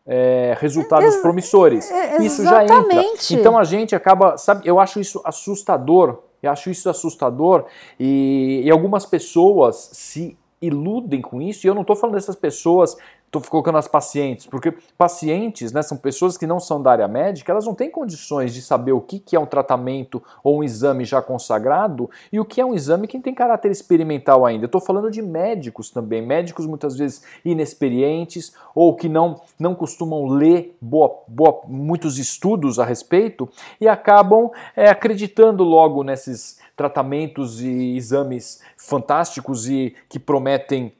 é, 0.05 0.55
resultados 0.59 1.13
Ex 1.13 1.21
promissores. 1.21 1.89
Isso 2.19 2.43
já 2.43 2.63
entra. 2.63 3.03
Então 3.31 3.57
a 3.57 3.63
gente 3.63 3.95
acaba, 3.95 4.37
sabe, 4.37 4.67
eu 4.67 4.79
acho 4.79 4.99
isso 4.99 5.21
assustador. 5.23 6.19
Eu 6.41 6.51
acho 6.51 6.71
isso 6.71 6.89
assustador 6.89 7.65
e, 7.99 8.63
e 8.65 8.71
algumas 8.71 9.05
pessoas 9.05 9.91
se 9.93 10.35
iludem 10.61 11.21
com 11.21 11.41
isso. 11.41 11.65
E 11.65 11.67
eu 11.67 11.73
não 11.73 11.81
estou 11.81 11.95
falando 11.95 12.15
dessas 12.15 12.35
pessoas 12.35 12.97
estou 13.39 13.41
colocando 13.49 13.77
as 13.77 13.87
pacientes, 13.87 14.45
porque 14.45 14.73
pacientes 14.97 15.71
né, 15.71 15.81
são 15.81 15.97
pessoas 15.97 16.37
que 16.37 16.45
não 16.45 16.59
são 16.59 16.83
da 16.83 16.91
área 16.91 17.07
médica, 17.07 17.51
elas 17.51 17.65
não 17.65 17.73
têm 17.73 17.89
condições 17.89 18.53
de 18.53 18.61
saber 18.61 18.91
o 18.91 18.99
que, 18.99 19.19
que 19.19 19.37
é 19.37 19.39
um 19.39 19.45
tratamento 19.45 20.21
ou 20.43 20.59
um 20.59 20.63
exame 20.63 21.05
já 21.05 21.21
consagrado 21.21 22.09
e 22.31 22.39
o 22.41 22.45
que 22.45 22.59
é 22.59 22.65
um 22.65 22.73
exame 22.73 23.07
que 23.07 23.17
tem 23.19 23.33
caráter 23.33 23.71
experimental 23.71 24.45
ainda. 24.45 24.65
Estou 24.65 24.81
falando 24.81 25.09
de 25.09 25.21
médicos 25.21 25.89
também, 25.89 26.21
médicos 26.21 26.67
muitas 26.67 26.97
vezes 26.97 27.23
inexperientes 27.45 28.53
ou 28.75 28.95
que 28.95 29.07
não, 29.07 29.39
não 29.57 29.73
costumam 29.73 30.27
ler 30.27 30.75
boa, 30.81 31.23
boa, 31.25 31.61
muitos 31.67 32.19
estudos 32.19 32.79
a 32.79 32.85
respeito 32.85 33.47
e 33.79 33.87
acabam 33.87 34.51
é, 34.75 34.89
acreditando 34.89 35.63
logo 35.63 36.03
nesses 36.03 36.59
tratamentos 36.81 37.61
e 37.61 37.95
exames 37.95 38.59
fantásticos 38.75 39.69
e 39.69 39.95
que 40.09 40.17
prometem 40.17 40.93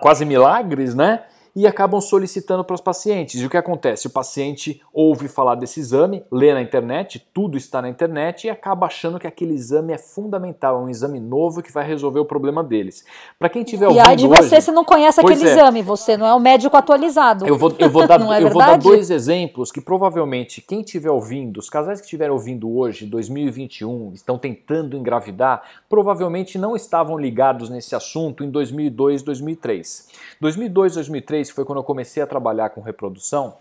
quase 0.00 0.24
milagres, 0.24 0.92
né? 0.94 1.24
E 1.54 1.66
acabam 1.66 2.00
solicitando 2.00 2.64
para 2.64 2.74
os 2.74 2.80
pacientes. 2.80 3.40
E 3.40 3.44
o 3.44 3.50
que 3.50 3.56
acontece? 3.56 4.06
O 4.06 4.10
paciente 4.10 4.80
ouve 4.92 5.28
falar 5.28 5.54
desse 5.54 5.80
exame, 5.80 6.24
lê 6.30 6.52
na 6.52 6.62
internet, 6.62 7.26
tudo 7.32 7.56
está 7.58 7.82
na 7.82 7.88
internet 7.88 8.46
e 8.46 8.50
acaba 8.50 8.86
achando 8.86 9.18
que 9.18 9.26
aquele 9.26 9.52
exame 9.54 9.92
é 9.92 9.98
fundamental, 9.98 10.76
é 10.76 10.84
um 10.84 10.88
exame 10.88 11.20
novo 11.20 11.62
que 11.62 11.70
vai 11.70 11.86
resolver 11.86 12.20
o 12.20 12.24
problema 12.24 12.64
deles. 12.64 13.04
Para 13.38 13.48
quem 13.48 13.62
tiver 13.62 13.86
ouvindo 13.86 14.04
E 14.04 14.08
aí 14.08 14.16
de 14.16 14.26
você, 14.26 14.56
hoje, 14.56 14.62
você 14.62 14.72
não 14.72 14.84
conhece 14.84 15.20
aquele 15.20 15.44
é, 15.44 15.52
exame, 15.52 15.82
você 15.82 16.16
não 16.16 16.26
é 16.26 16.34
o 16.34 16.40
médico 16.40 16.76
atualizado. 16.76 17.46
Eu 17.46 17.58
vou, 17.58 17.74
eu 17.78 17.90
vou, 17.90 18.06
dar, 18.06 18.20
é 18.32 18.42
eu 18.42 18.50
vou 18.50 18.62
dar 18.62 18.78
dois 18.78 19.10
exemplos 19.10 19.70
que 19.70 19.80
provavelmente 19.80 20.62
quem 20.62 20.80
estiver 20.80 21.10
ouvindo, 21.10 21.58
os 21.58 21.68
casais 21.68 22.00
que 22.00 22.06
estiverem 22.06 22.32
ouvindo 22.32 22.74
hoje, 22.74 23.04
2021, 23.04 24.12
estão 24.14 24.38
tentando 24.38 24.96
engravidar, 24.96 25.62
provavelmente 25.88 26.56
não 26.56 26.74
estavam 26.74 27.18
ligados 27.18 27.68
nesse 27.68 27.94
assunto 27.94 28.42
em 28.42 28.50
2002, 28.50 29.22
2003. 29.22 30.08
2002, 30.40 30.94
2003 30.94 31.41
2006, 31.42 31.48
que 31.48 31.54
foi 31.54 31.64
quando 31.64 31.78
eu 31.78 31.84
comecei 31.84 32.22
a 32.22 32.26
trabalhar 32.26 32.70
com 32.70 32.80
reprodução, 32.80 33.56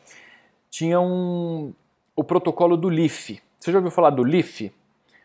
tinha 0.69 0.99
um, 0.99 1.73
o 2.15 2.23
protocolo 2.23 2.77
do 2.77 2.89
LIF. 2.89 3.41
Você 3.59 3.71
já 3.71 3.77
ouviu 3.77 3.91
falar 3.91 4.11
do 4.11 4.23
LIF? 4.23 4.71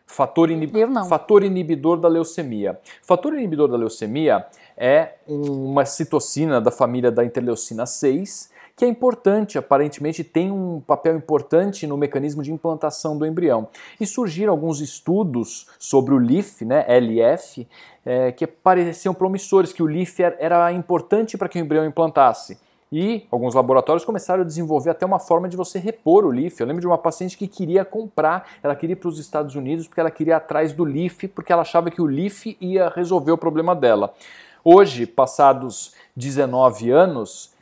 Fator, 0.07 0.51
inib... 0.51 0.73
Fator 1.09 1.43
inibidor 1.43 1.99
da 1.99 2.09
leucemia. 2.09 2.79
Fator 3.03 3.35
inibidor 3.35 3.69
da 3.69 3.77
leucemia 3.77 4.47
é 4.77 5.15
uma 5.27 5.85
citocina 5.85 6.61
da 6.61 6.71
família 6.71 7.11
da 7.11 7.25
interleucina 7.25 7.87
6, 7.87 8.51
que 8.76 8.85
é 8.85 8.88
importante, 8.88 9.56
aparentemente 9.56 10.23
tem 10.23 10.52
um 10.52 10.80
papel 10.80 11.16
importante 11.16 11.87
no 11.87 11.97
mecanismo 11.97 12.42
de 12.42 12.52
implantação 12.52 13.16
do 13.16 13.25
embrião. 13.25 13.68
E 13.99 14.06
surgiram 14.06 14.52
alguns 14.52 14.80
estudos 14.83 15.66
sobre 15.78 16.12
o 16.12 16.18
LIF, 16.18 16.62
né, 16.62 16.85
LF, 16.87 17.66
é, 18.04 18.30
que 18.33 18.47
pareciam 18.47 19.14
promissores, 19.14 19.73
que 19.73 19.83
o 19.83 19.87
LIF 19.87 20.23
era 20.23 20.71
importante 20.73 21.38
para 21.38 21.49
que 21.49 21.59
o 21.59 21.62
embrião 21.62 21.87
implantasse. 21.87 22.59
E 22.92 23.26
alguns 23.33 23.54
laboratórios 23.54 24.04
começaram 24.04 24.42
a 24.42 24.47
desenvolver 24.47 24.90
até 24.90 25.06
uma 25.06 25.18
forma 25.18 25.49
de 25.49 25.56
você 25.56 25.78
repor 25.78 26.25
o 26.25 26.30
LIF. 26.30 26.61
Eu 26.61 26.66
lembro 26.66 26.83
de 26.83 26.87
uma 26.87 26.99
paciente 26.99 27.37
que 27.37 27.49
queria 27.49 27.85
comprar, 27.85 28.47
ela 28.62 28.76
queria 28.76 28.92
ir 28.92 28.97
para 28.97 29.09
os 29.09 29.18
Estados 29.18 29.54
Unidos 29.56 29.88
porque 29.88 30.00
ela 30.00 30.11
queria 30.11 30.35
ir 30.35 30.37
atrás 30.37 30.73
do 30.75 30.85
LIF, 30.85 31.28
porque 31.28 31.50
ela 31.50 31.62
achava 31.62 31.90
que 31.90 32.00
o 32.00 32.06
LIF 32.06 32.56
ia 32.61 32.90
resolver 32.90 33.33
o 33.33 33.38
problema 33.38 33.75
dela. 33.75 34.14
Hoje, 34.62 35.06
passados 35.06 35.95
19 36.14 36.90
anos, 36.90 37.56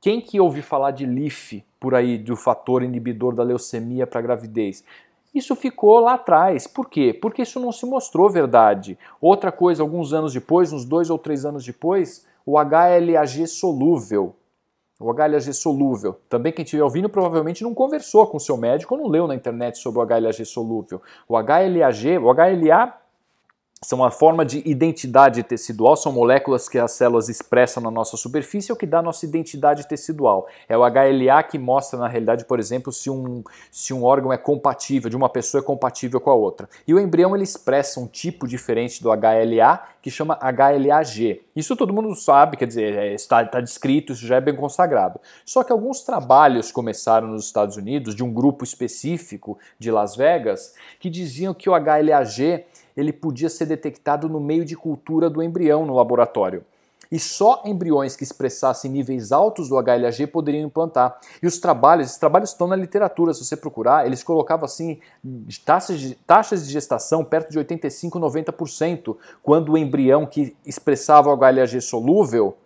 quem 0.00 0.20
que 0.20 0.40
ouve 0.40 0.62
falar 0.62 0.92
de 0.92 1.04
LIF 1.04 1.64
por 1.80 1.94
aí, 1.94 2.16
do 2.16 2.36
fator 2.36 2.82
inibidor 2.82 3.34
da 3.34 3.42
leucemia 3.42 4.06
para 4.06 4.20
gravidez? 4.20 4.84
Isso 5.34 5.54
ficou 5.56 6.00
lá 6.00 6.14
atrás. 6.14 6.66
Por 6.66 6.88
quê? 6.88 7.12
Porque 7.12 7.42
isso 7.42 7.60
não 7.60 7.72
se 7.72 7.84
mostrou 7.84 8.30
verdade. 8.30 8.98
Outra 9.20 9.52
coisa, 9.52 9.82
alguns 9.82 10.12
anos 10.12 10.32
depois, 10.32 10.72
uns 10.72 10.84
dois 10.84 11.10
ou 11.10 11.18
três 11.18 11.44
anos 11.44 11.64
depois, 11.64 12.26
o 12.46 12.56
HLAG 12.58 13.46
solúvel. 13.46 14.34
O 15.00 15.12
HLAG 15.12 15.52
solúvel. 15.52 16.16
Também 16.28 16.52
quem 16.52 16.64
estiver 16.64 16.82
ouvindo 16.82 17.08
provavelmente 17.08 17.62
não 17.62 17.74
conversou 17.74 18.26
com 18.26 18.38
seu 18.38 18.56
médico 18.56 18.94
ou 18.94 19.02
não 19.02 19.08
leu 19.08 19.26
na 19.26 19.34
internet 19.34 19.78
sobre 19.78 20.00
o 20.00 20.02
HLAG 20.02 20.44
solúvel. 20.44 21.02
O 21.28 21.36
HLAG, 21.36 22.18
o 22.18 22.32
HLA 22.32 22.94
são 23.80 24.00
uma 24.00 24.10
forma 24.10 24.44
de 24.44 24.60
identidade 24.68 25.42
tecidual, 25.42 25.96
são 25.96 26.10
moléculas 26.10 26.68
que 26.68 26.78
as 26.78 26.92
células 26.92 27.28
expressam 27.28 27.82
na 27.82 27.90
nossa 27.90 28.16
superfície, 28.16 28.70
é 28.70 28.74
o 28.74 28.76
que 28.76 28.86
dá 28.86 28.98
a 28.98 29.02
nossa 29.02 29.24
identidade 29.24 29.86
tecidual. 29.86 30.48
É 30.68 30.76
o 30.76 30.82
HLA 30.82 31.42
que 31.44 31.58
mostra, 31.58 31.98
na 31.98 32.08
realidade, 32.08 32.44
por 32.44 32.58
exemplo, 32.58 32.92
se 32.92 33.08
um, 33.08 33.44
se 33.70 33.94
um 33.94 34.02
órgão 34.02 34.32
é 34.32 34.36
compatível, 34.36 35.08
de 35.08 35.16
uma 35.16 35.28
pessoa 35.28 35.62
é 35.62 35.64
compatível 35.64 36.20
com 36.20 36.30
a 36.30 36.34
outra. 36.34 36.68
E 36.86 36.92
o 36.92 36.98
embrião 36.98 37.34
ele 37.36 37.44
expressa 37.44 38.00
um 38.00 38.06
tipo 38.06 38.48
diferente 38.48 39.00
do 39.02 39.10
HLA, 39.10 39.80
que 40.02 40.10
chama 40.10 40.38
HLA-G. 40.40 41.42
Isso 41.54 41.76
todo 41.76 41.92
mundo 41.92 42.14
sabe, 42.16 42.56
quer 42.56 42.66
dizer, 42.66 42.94
é, 42.94 43.14
está, 43.14 43.42
está 43.42 43.60
descrito, 43.60 44.12
isso 44.12 44.26
já 44.26 44.36
é 44.36 44.40
bem 44.40 44.56
consagrado. 44.56 45.20
Só 45.44 45.62
que 45.62 45.72
alguns 45.72 46.00
trabalhos 46.02 46.72
começaram 46.72 47.28
nos 47.28 47.46
Estados 47.46 47.76
Unidos, 47.76 48.14
de 48.14 48.24
um 48.24 48.32
grupo 48.32 48.64
específico 48.64 49.58
de 49.78 49.90
Las 49.90 50.16
Vegas, 50.16 50.74
que 50.98 51.08
diziam 51.08 51.54
que 51.54 51.70
o 51.70 51.74
HLA-G 51.74 52.64
ele 52.98 53.12
podia 53.12 53.48
ser 53.48 53.66
detectado 53.66 54.28
no 54.28 54.40
meio 54.40 54.64
de 54.64 54.74
cultura 54.74 55.30
do 55.30 55.40
embrião 55.40 55.86
no 55.86 55.94
laboratório. 55.94 56.64
E 57.12 57.18
só 57.18 57.62
embriões 57.64 58.16
que 58.16 58.24
expressassem 58.24 58.90
níveis 58.90 59.30
altos 59.30 59.68
do 59.68 59.78
HLA-G 59.78 60.26
poderiam 60.26 60.66
implantar. 60.66 61.16
E 61.40 61.46
os 61.46 61.58
trabalhos, 61.58 62.08
esses 62.08 62.18
trabalhos 62.18 62.50
estão 62.50 62.66
na 62.66 62.74
literatura, 62.74 63.32
se 63.32 63.44
você 63.44 63.56
procurar, 63.56 64.04
eles 64.04 64.24
colocavam 64.24 64.64
assim 64.64 64.98
taxas 65.64 66.00
de, 66.00 66.14
taxas 66.16 66.66
de 66.66 66.72
gestação 66.72 67.24
perto 67.24 67.52
de 67.52 67.58
85, 67.58 68.18
90%, 68.18 69.16
quando 69.44 69.72
o 69.72 69.78
embrião 69.78 70.26
que 70.26 70.56
expressava 70.66 71.32
o 71.32 71.36
HLA-G 71.36 71.80
solúvel, 71.80 72.56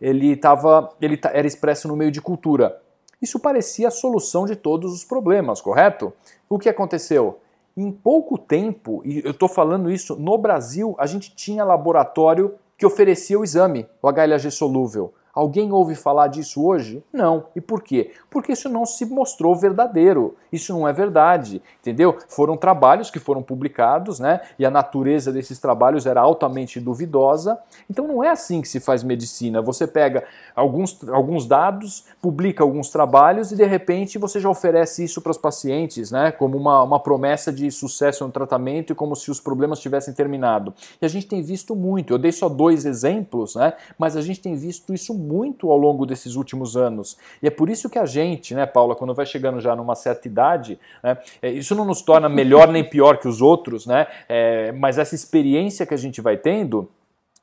ele, 0.00 0.36
tava, 0.36 0.92
ele 1.00 1.18
era 1.32 1.46
expresso 1.46 1.86
no 1.86 1.96
meio 1.96 2.10
de 2.10 2.20
cultura. 2.20 2.82
Isso 3.22 3.38
parecia 3.38 3.88
a 3.88 3.92
solução 3.92 4.44
de 4.44 4.56
todos 4.56 4.92
os 4.92 5.04
problemas, 5.04 5.60
correto? 5.60 6.12
O 6.48 6.58
que 6.58 6.68
aconteceu? 6.68 7.38
Em 7.80 7.92
pouco 7.92 8.36
tempo, 8.36 9.02
e 9.04 9.22
eu 9.24 9.30
estou 9.30 9.48
falando 9.48 9.88
isso, 9.88 10.16
no 10.16 10.36
Brasil 10.36 10.96
a 10.98 11.06
gente 11.06 11.32
tinha 11.36 11.62
laboratório 11.62 12.56
que 12.76 12.84
oferecia 12.84 13.38
o 13.38 13.44
exame, 13.44 13.86
o 14.02 14.08
HLA-G 14.10 14.50
solúvel. 14.50 15.14
Alguém 15.34 15.72
ouve 15.72 15.94
falar 15.94 16.28
disso 16.28 16.64
hoje? 16.64 17.02
Não. 17.12 17.44
E 17.54 17.60
por 17.60 17.82
quê? 17.82 18.12
Porque 18.30 18.52
isso 18.52 18.68
não 18.68 18.84
se 18.84 19.04
mostrou 19.04 19.54
verdadeiro. 19.54 20.36
Isso 20.52 20.72
não 20.72 20.88
é 20.88 20.92
verdade, 20.92 21.62
entendeu? 21.80 22.16
Foram 22.28 22.56
trabalhos 22.56 23.10
que 23.10 23.18
foram 23.18 23.42
publicados, 23.42 24.18
né? 24.18 24.40
E 24.58 24.64
a 24.64 24.70
natureza 24.70 25.30
desses 25.30 25.58
trabalhos 25.58 26.06
era 26.06 26.20
altamente 26.20 26.80
duvidosa. 26.80 27.58
Então 27.88 28.08
não 28.08 28.24
é 28.24 28.30
assim 28.30 28.60
que 28.62 28.68
se 28.68 28.80
faz 28.80 29.02
medicina. 29.02 29.60
Você 29.60 29.86
pega 29.86 30.24
alguns, 30.56 30.98
alguns 31.08 31.46
dados, 31.46 32.04
publica 32.20 32.64
alguns 32.64 32.90
trabalhos 32.90 33.52
e 33.52 33.56
de 33.56 33.64
repente 33.64 34.18
você 34.18 34.40
já 34.40 34.48
oferece 34.48 35.04
isso 35.04 35.20
para 35.20 35.30
os 35.30 35.38
pacientes, 35.38 36.10
né? 36.10 36.32
Como 36.32 36.56
uma, 36.56 36.82
uma 36.82 37.00
promessa 37.00 37.52
de 37.52 37.70
sucesso 37.70 38.24
no 38.24 38.32
tratamento 38.32 38.92
e 38.92 38.96
como 38.96 39.14
se 39.14 39.30
os 39.30 39.40
problemas 39.40 39.78
tivessem 39.78 40.14
terminado. 40.14 40.74
E 41.00 41.06
a 41.06 41.08
gente 41.08 41.26
tem 41.26 41.42
visto 41.42 41.76
muito. 41.76 42.14
Eu 42.14 42.18
dei 42.18 42.32
só 42.32 42.48
dois 42.48 42.84
exemplos, 42.86 43.54
né? 43.54 43.74
Mas 43.98 44.16
a 44.16 44.22
gente 44.22 44.40
tem 44.40 44.56
visto 44.56 44.94
isso 44.94 45.14
muito 45.18 45.70
ao 45.70 45.76
longo 45.76 46.06
desses 46.06 46.36
últimos 46.36 46.76
anos. 46.76 47.18
E 47.42 47.46
é 47.46 47.50
por 47.50 47.68
isso 47.68 47.90
que 47.90 47.98
a 47.98 48.06
gente, 48.06 48.54
né, 48.54 48.64
Paula, 48.64 48.94
quando 48.94 49.14
vai 49.14 49.26
chegando 49.26 49.60
já 49.60 49.74
numa 49.74 49.94
certa 49.94 50.28
idade, 50.28 50.78
né, 51.02 51.18
é, 51.42 51.50
isso 51.50 51.74
não 51.74 51.84
nos 51.84 52.02
torna 52.02 52.28
melhor 52.28 52.68
nem 52.68 52.84
pior 52.84 53.18
que 53.18 53.26
os 53.26 53.42
outros, 53.42 53.86
né, 53.86 54.06
é, 54.28 54.72
mas 54.72 54.98
essa 54.98 55.14
experiência 55.14 55.84
que 55.84 55.94
a 55.94 55.98
gente 55.98 56.20
vai 56.20 56.36
tendo 56.36 56.88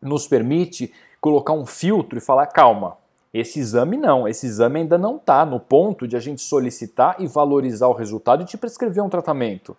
nos 0.01 0.27
permite 0.27 0.94
colocar 1.20 1.53
um 1.53 1.65
filtro 1.65 2.17
e 2.17 2.22
falar: 2.22 2.48
calma, 2.48 2.98
esse 3.34 3.60
exame 3.60 3.98
não, 3.98 4.27
esse 4.27 4.46
exame 4.46 4.79
ainda 4.79 4.98
não 4.98 5.17
está 5.17 5.46
no 5.46 5.60
ponto 5.60 6.08
de 6.08 6.15
a 6.15 6.20
gente 6.20 6.41
solicitar 6.41 7.17
e 7.20 7.27
valorizar 7.27 7.88
o 7.88 7.94
resultado 7.94 8.44
e 8.44 8.46
te 8.46 8.58
prescrever 8.58 9.03
um 9.03 9.10
tratamento. 9.10 9.75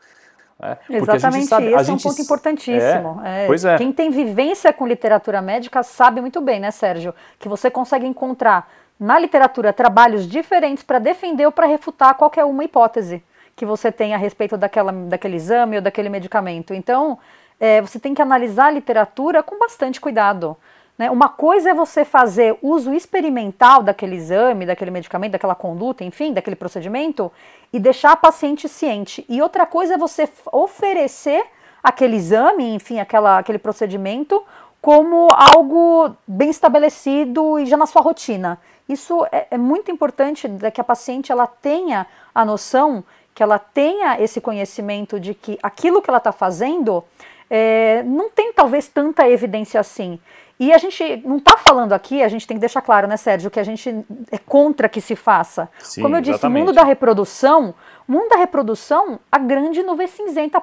É, 0.60 0.78
Exatamente, 0.88 1.46
sabe, 1.46 1.72
esse 1.72 1.90
é 1.90 1.92
um 1.92 1.98
ponto 1.98 2.20
importantíssimo. 2.20 3.20
É, 3.22 3.44
é, 3.44 3.46
pois 3.46 3.64
é. 3.64 3.76
Quem 3.76 3.92
tem 3.92 4.10
vivência 4.10 4.72
com 4.72 4.86
literatura 4.86 5.42
médica 5.42 5.82
sabe 5.82 6.20
muito 6.20 6.40
bem, 6.40 6.58
né, 6.58 6.70
Sérgio, 6.70 7.14
que 7.38 7.48
você 7.48 7.70
consegue 7.70 8.06
encontrar 8.06 8.70
na 8.98 9.18
literatura 9.18 9.72
trabalhos 9.72 10.26
diferentes 10.26 10.82
para 10.82 10.98
defender 10.98 11.44
ou 11.44 11.52
para 11.52 11.66
refutar 11.66 12.14
qualquer 12.14 12.44
uma 12.44 12.64
hipótese 12.64 13.22
que 13.54 13.66
você 13.66 13.92
tem 13.92 14.14
a 14.14 14.18
respeito 14.18 14.56
daquela, 14.56 14.92
daquele 14.92 15.36
exame 15.36 15.76
ou 15.76 15.82
daquele 15.82 16.08
medicamento. 16.08 16.72
Então, 16.72 17.18
é, 17.60 17.80
você 17.80 17.98
tem 17.98 18.14
que 18.14 18.22
analisar 18.22 18.66
a 18.66 18.70
literatura 18.70 19.42
com 19.42 19.58
bastante 19.58 20.00
cuidado. 20.00 20.56
Né? 20.98 21.10
Uma 21.10 21.28
coisa 21.28 21.70
é 21.70 21.74
você 21.74 22.04
fazer 22.04 22.58
uso 22.62 22.94
experimental 22.94 23.82
daquele 23.82 24.16
exame, 24.16 24.66
daquele 24.66 24.90
medicamento, 24.90 25.32
daquela 25.32 25.54
conduta, 25.54 26.04
enfim, 26.04 26.32
daquele 26.32 26.56
procedimento, 26.56 27.30
e 27.72 27.78
deixar 27.78 28.12
a 28.12 28.16
paciente 28.16 28.68
ciente. 28.68 29.24
E 29.28 29.42
outra 29.42 29.66
coisa 29.66 29.94
é 29.94 29.98
você 29.98 30.28
oferecer 30.50 31.44
aquele 31.82 32.16
exame, 32.16 32.74
enfim, 32.74 32.98
aquela, 32.98 33.38
aquele 33.38 33.58
procedimento, 33.58 34.42
como 34.80 35.28
algo 35.32 36.14
bem 36.26 36.48
estabelecido 36.48 37.58
e 37.58 37.66
já 37.66 37.76
na 37.76 37.86
sua 37.86 38.02
rotina. 38.02 38.58
Isso 38.88 39.26
é, 39.32 39.48
é 39.50 39.58
muito 39.58 39.90
importante 39.90 40.48
que 40.72 40.80
a 40.80 40.84
paciente 40.84 41.32
ela 41.32 41.46
tenha 41.46 42.06
a 42.34 42.44
noção, 42.44 43.04
que 43.34 43.42
ela 43.42 43.58
tenha 43.58 44.20
esse 44.20 44.40
conhecimento 44.40 45.20
de 45.20 45.34
que 45.34 45.58
aquilo 45.62 46.00
que 46.00 46.08
ela 46.08 46.18
está 46.18 46.32
fazendo 46.32 47.04
é, 47.50 48.02
não 48.04 48.30
tem 48.30 48.52
talvez 48.52 48.88
tanta 48.88 49.28
evidência 49.28 49.80
assim. 49.80 50.18
E 50.58 50.72
a 50.72 50.78
gente 50.78 51.22
não 51.24 51.36
está 51.36 51.56
falando 51.58 51.92
aqui, 51.92 52.22
a 52.22 52.28
gente 52.28 52.46
tem 52.46 52.56
que 52.56 52.60
deixar 52.60 52.80
claro, 52.80 53.06
né, 53.06 53.16
Sérgio, 53.18 53.50
que 53.50 53.60
a 53.60 53.64
gente 53.64 53.94
é 54.30 54.38
contra 54.38 54.88
que 54.88 55.02
se 55.02 55.14
faça. 55.14 55.68
Sim, 55.78 56.02
Como 56.02 56.16
eu 56.16 56.20
disse, 56.20 56.32
exatamente. 56.32 56.62
o 56.62 56.66
mundo 56.66 56.74
da 56.74 56.82
reprodução, 56.82 57.74
mundo 58.08 58.30
da 58.30 58.36
reprodução, 58.36 59.20
a 59.30 59.38
grande 59.38 59.82
nuvem 59.82 60.06
cinzenta 60.06 60.62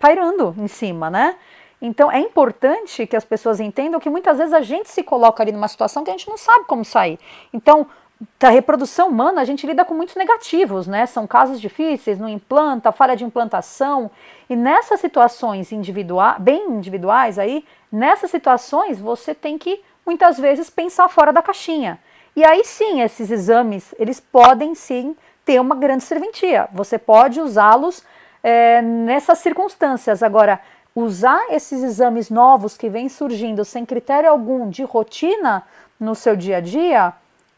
pairando 0.00 0.54
em 0.58 0.66
cima, 0.66 1.10
né? 1.10 1.36
Então 1.82 2.10
é 2.10 2.18
importante 2.18 3.06
que 3.06 3.14
as 3.14 3.26
pessoas 3.26 3.60
entendam 3.60 4.00
que 4.00 4.08
muitas 4.08 4.38
vezes 4.38 4.54
a 4.54 4.62
gente 4.62 4.88
se 4.88 5.02
coloca 5.02 5.42
ali 5.42 5.52
numa 5.52 5.68
situação 5.68 6.02
que 6.02 6.10
a 6.10 6.14
gente 6.14 6.28
não 6.28 6.38
sabe 6.38 6.64
como 6.64 6.82
sair. 6.82 7.18
Então, 7.52 7.86
da 8.38 8.48
reprodução 8.48 9.08
humana, 9.08 9.40
a 9.40 9.44
gente 9.44 9.66
lida 9.66 9.84
com 9.84 9.94
muitos 9.94 10.14
negativos, 10.14 10.86
né? 10.86 11.06
São 11.06 11.26
casos 11.26 11.60
difíceis, 11.60 12.18
não 12.18 12.28
implanta, 12.28 12.92
falha 12.92 13.16
de 13.16 13.24
implantação. 13.24 14.10
E 14.48 14.54
nessas 14.54 15.00
situações 15.00 15.72
individuais, 15.72 16.38
bem 16.40 16.68
individuais 16.70 17.38
aí, 17.38 17.64
nessas 17.90 18.30
situações 18.30 19.00
você 19.00 19.34
tem 19.34 19.58
que 19.58 19.82
muitas 20.04 20.38
vezes 20.38 20.68
pensar 20.70 21.08
fora 21.08 21.32
da 21.32 21.42
caixinha. 21.42 21.98
E 22.36 22.44
aí 22.44 22.64
sim, 22.64 23.00
esses 23.00 23.30
exames, 23.30 23.94
eles 23.98 24.20
podem 24.20 24.74
sim 24.74 25.16
ter 25.44 25.60
uma 25.60 25.74
grande 25.74 26.04
serventia. 26.04 26.68
Você 26.72 26.98
pode 26.98 27.40
usá-los 27.40 28.04
é, 28.42 28.82
nessas 28.82 29.38
circunstâncias. 29.38 30.22
Agora, 30.22 30.60
usar 30.94 31.46
esses 31.50 31.82
exames 31.82 32.30
novos 32.30 32.76
que 32.76 32.88
vêm 32.88 33.08
surgindo 33.08 33.64
sem 33.64 33.84
critério 33.84 34.30
algum 34.30 34.68
de 34.68 34.82
rotina 34.84 35.64
no 35.98 36.14
seu 36.14 36.36
dia 36.36 36.58
a 36.58 36.60
dia, 36.60 37.12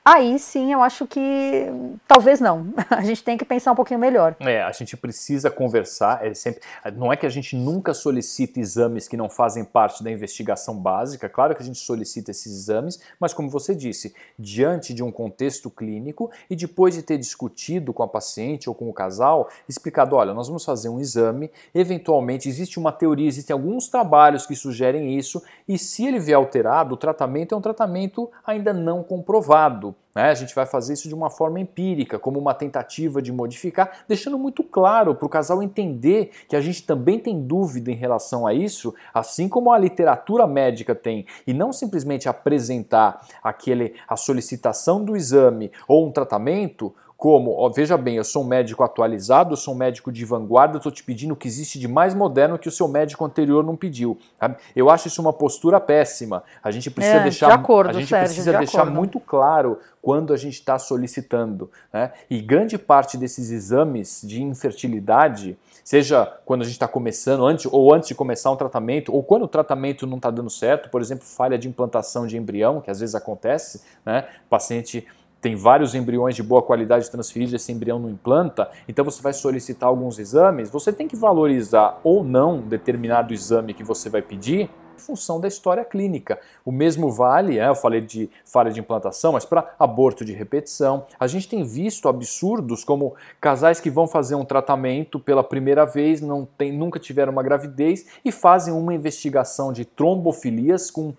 Aí 0.09 0.39
sim, 0.39 0.73
eu 0.73 0.85
acho 0.85 1.05
que 1.05 1.67
talvez 2.07 2.39
não. 2.39 2.69
A 2.91 3.03
gente 3.03 3.25
tem 3.25 3.37
que 3.37 3.45
pensar 3.45 3.73
um 3.73 3.75
pouquinho 3.75 3.99
melhor. 3.99 4.37
É, 4.39 4.63
a 4.63 4.71
gente 4.71 4.97
precisa 4.97 5.51
conversar. 5.51 6.25
É 6.25 6.33
sempre, 6.33 6.61
não 6.95 7.13
é 7.13 7.17
que 7.17 7.27
a 7.27 7.29
gente 7.29 7.57
nunca 7.57 7.93
solicita 7.93 8.61
exames 8.61 9.09
que 9.09 9.17
não 9.17 9.29
fazem 9.29 9.65
parte 9.65 10.05
da 10.05 10.11
investigação 10.11 10.77
básica. 10.77 11.29
Claro 11.29 11.57
que 11.57 11.63
a 11.63 11.65
gente 11.65 11.81
solicita 11.81 12.31
esses 12.31 12.53
exames, 12.53 13.01
mas 13.19 13.35
como 13.35 13.51
você 13.51 13.75
disse, 13.75 14.15
diante 14.39 14.95
de 14.95 15.03
um 15.03 15.11
contexto 15.11 15.69
clínico 15.69 16.31
e 16.49 16.55
depois 16.55 16.95
de 16.95 17.03
ter 17.03 17.19
discutido 17.19 17.93
com 17.93 18.05
a 18.05 18.09
paciente 18.09 18.69
ou 18.69 18.77
com 18.77 18.89
o 18.89 18.95
casal, 18.95 19.49
explicado, 19.69 20.15
olha, 20.15 20.33
nós 20.33 20.47
vamos 20.47 20.65
fazer 20.65 20.89
um 20.89 21.01
exame. 21.01 21.51
Eventualmente 21.75 22.49
existe 22.49 22.79
uma 22.79 22.93
teoria, 22.93 23.27
existem 23.27 23.53
alguns 23.53 23.89
trabalhos 23.89 24.47
que 24.47 24.55
sugerem 24.55 25.19
isso. 25.19 25.43
E 25.67 25.77
se 25.77 26.07
ele 26.07 26.21
vier 26.21 26.37
alterado, 26.37 26.95
o 26.95 26.97
tratamento 26.97 27.57
é 27.57 27.59
um 27.59 27.63
tratamento 27.63 28.31
ainda 28.47 28.73
não 28.73 29.03
comprovado. 29.03 29.96
Né? 30.17 30.31
A 30.31 30.35
gente 30.35 30.55
vai 30.55 30.65
fazer 30.65 30.95
isso 30.95 31.09
de 31.09 31.15
uma 31.15 31.29
forma 31.29 31.61
empírica, 31.61 32.19
como 32.19 32.39
uma 32.39 32.55
tentativa 32.55 33.21
de 33.21 33.31
modificar, 33.31 34.05
deixando 34.09 34.39
muito 34.39 34.65
claro 34.65 35.15
para 35.15 35.27
o 35.27 35.29
casal 35.29 35.63
entender 35.63 36.31
que 36.49 36.57
a 36.57 36.61
gente 36.63 36.87
também 36.87 37.19
tem 37.19 37.43
dúvida 37.43 37.91
em 37.91 37.95
relação 37.95 38.47
a 38.47 38.55
isso, 38.55 38.95
assim 39.13 39.47
como 39.47 39.71
a 39.71 39.79
literatura 39.79 40.47
médica 40.47 40.95
tem, 40.95 41.27
e 41.47 41.53
não 41.53 41.71
simplesmente 41.71 42.31
apresentar 42.31 43.27
aquele, 43.43 43.93
a 44.09 44.17
solicitação 44.17 45.05
do 45.05 45.15
exame 45.15 45.71
ou 45.87 46.07
um 46.07 46.11
tratamento 46.11 46.95
como, 47.17 47.53
ó, 47.53 47.71
veja 47.71 47.97
bem, 47.97 48.17
eu 48.17 48.25
sou 48.25 48.45
um 48.45 48.47
médico 48.47 48.85
atualizado, 48.85 49.55
eu 49.55 49.57
sou 49.57 49.73
um 49.73 49.77
médico 49.77 50.13
de 50.13 50.23
vanguarda, 50.25 50.77
estou 50.77 50.93
te 50.93 51.03
pedindo 51.03 51.33
o 51.33 51.37
que 51.37 51.49
existe 51.49 51.79
de 51.79 51.89
mais 51.89 52.15
moderno 52.15 52.59
que 52.59 52.69
o 52.69 52.73
seu 52.73 52.87
médico 52.87 53.25
anterior 53.25 53.65
não 53.65 53.75
pediu. 53.75 54.19
Sabe? 54.39 54.57
Eu 54.75 54.91
acho 54.91 55.09
isso 55.09 55.23
uma 55.23 55.33
postura 55.33 55.81
péssima. 55.81 56.43
A 56.63 56.71
gente 56.71 56.91
precisa 56.91 57.17
é, 57.17 57.23
deixar, 57.23 57.47
de 57.47 57.55
acordo, 57.55 57.91
a 57.91 57.93
gente 57.95 58.09
Sérgio, 58.09 58.27
precisa 58.27 58.53
de 58.53 58.59
deixar 58.59 58.83
acordo. 58.83 58.97
muito 58.97 59.19
claro 59.19 59.79
quando 60.03 60.35
a 60.35 60.37
gente 60.37 60.55
está 60.55 60.79
solicitando. 60.79 61.71
Né? 61.91 62.13
E 62.29 62.41
grande 62.43 62.77
parte 62.77 63.17
desses 63.17 63.51
exames 63.51 64.21
de 64.23 64.43
infertilidade, 64.43 65.59
seja 65.83 66.27
quando 66.45 66.63
a 66.63 66.65
gente 66.65 66.75
está 66.75 66.87
começando, 66.87 67.47
antes 67.47 67.67
ou 67.73 67.95
antes 67.95 68.09
de 68.09 68.15
começar 68.15 68.51
um 68.51 68.57
tratamento, 68.57 69.11
ou 69.13 69.23
quando 69.23 69.45
o 69.45 69.49
tratamento 69.49 70.07
não 70.07 70.19
está 70.19 70.31
dando 70.31 70.51
certo, 70.51 70.91
por 70.91 71.01
exemplo, 71.01 71.25
falha 71.25 71.57
de 71.57 71.67
implantação 71.67 72.27
de 72.27 72.37
embrião, 72.37 72.83
que 72.83 72.91
às 72.91 73.01
vezes 73.01 73.15
acontece, 73.15 73.83
né? 74.05 74.29
O 74.47 74.51
paciente 74.51 75.07
tem 75.47 75.55
vários 75.55 75.95
embriões 75.95 76.35
de 76.35 76.43
boa 76.43 76.61
qualidade 76.61 77.09
transferidos, 77.09 77.55
esse 77.55 77.71
embrião 77.71 78.01
não 78.01 78.11
implanta, 78.11 78.69
então 78.89 79.05
você 79.05 79.23
vai 79.23 79.33
solicitar 79.33 79.89
alguns 79.89 80.19
exames, 80.19 80.69
você 80.69 80.93
tem 80.93 81.07
que 81.07 81.15
valorizar 81.15 82.01
ou 82.03 82.25
não 82.25 82.59
determinado 82.59 83.33
exame 83.33 83.73
que 83.73 83.85
você 83.85 84.11
vai 84.11 84.21
pedir 84.21 84.69
em 84.97 84.99
função 84.99 85.39
da 85.39 85.47
história 85.47 85.85
clínica. 85.85 86.41
O 86.65 86.73
mesmo 86.73 87.13
vale, 87.13 87.61
é, 87.61 87.69
eu 87.69 87.77
falei 87.77 88.01
de 88.01 88.29
falha 88.45 88.73
de 88.73 88.81
implantação, 88.81 89.35
mas 89.35 89.45
para 89.45 89.73
aborto 89.79 90.25
de 90.25 90.33
repetição. 90.33 91.05
A 91.21 91.29
gente 91.29 91.49
tem 91.49 91.63
visto 91.63 92.09
absurdos 92.09 92.83
como 92.83 93.15
casais 93.41 93.79
que 93.79 93.91
vão 93.91 94.09
fazer 94.09 94.35
um 94.35 94.45
tratamento 94.45 95.21
pela 95.21 95.45
primeira 95.45 95.85
vez, 95.85 96.21
não 96.21 96.45
tem, 96.59 96.73
nunca 96.73 96.99
tiveram 96.99 97.31
uma 97.31 97.43
gravidez 97.43 98.07
e 98.25 98.33
fazem 98.33 98.75
uma 98.75 98.93
investigação 98.93 99.73
de 99.73 99.85
trombofilias 99.85 100.91
com 100.91 101.15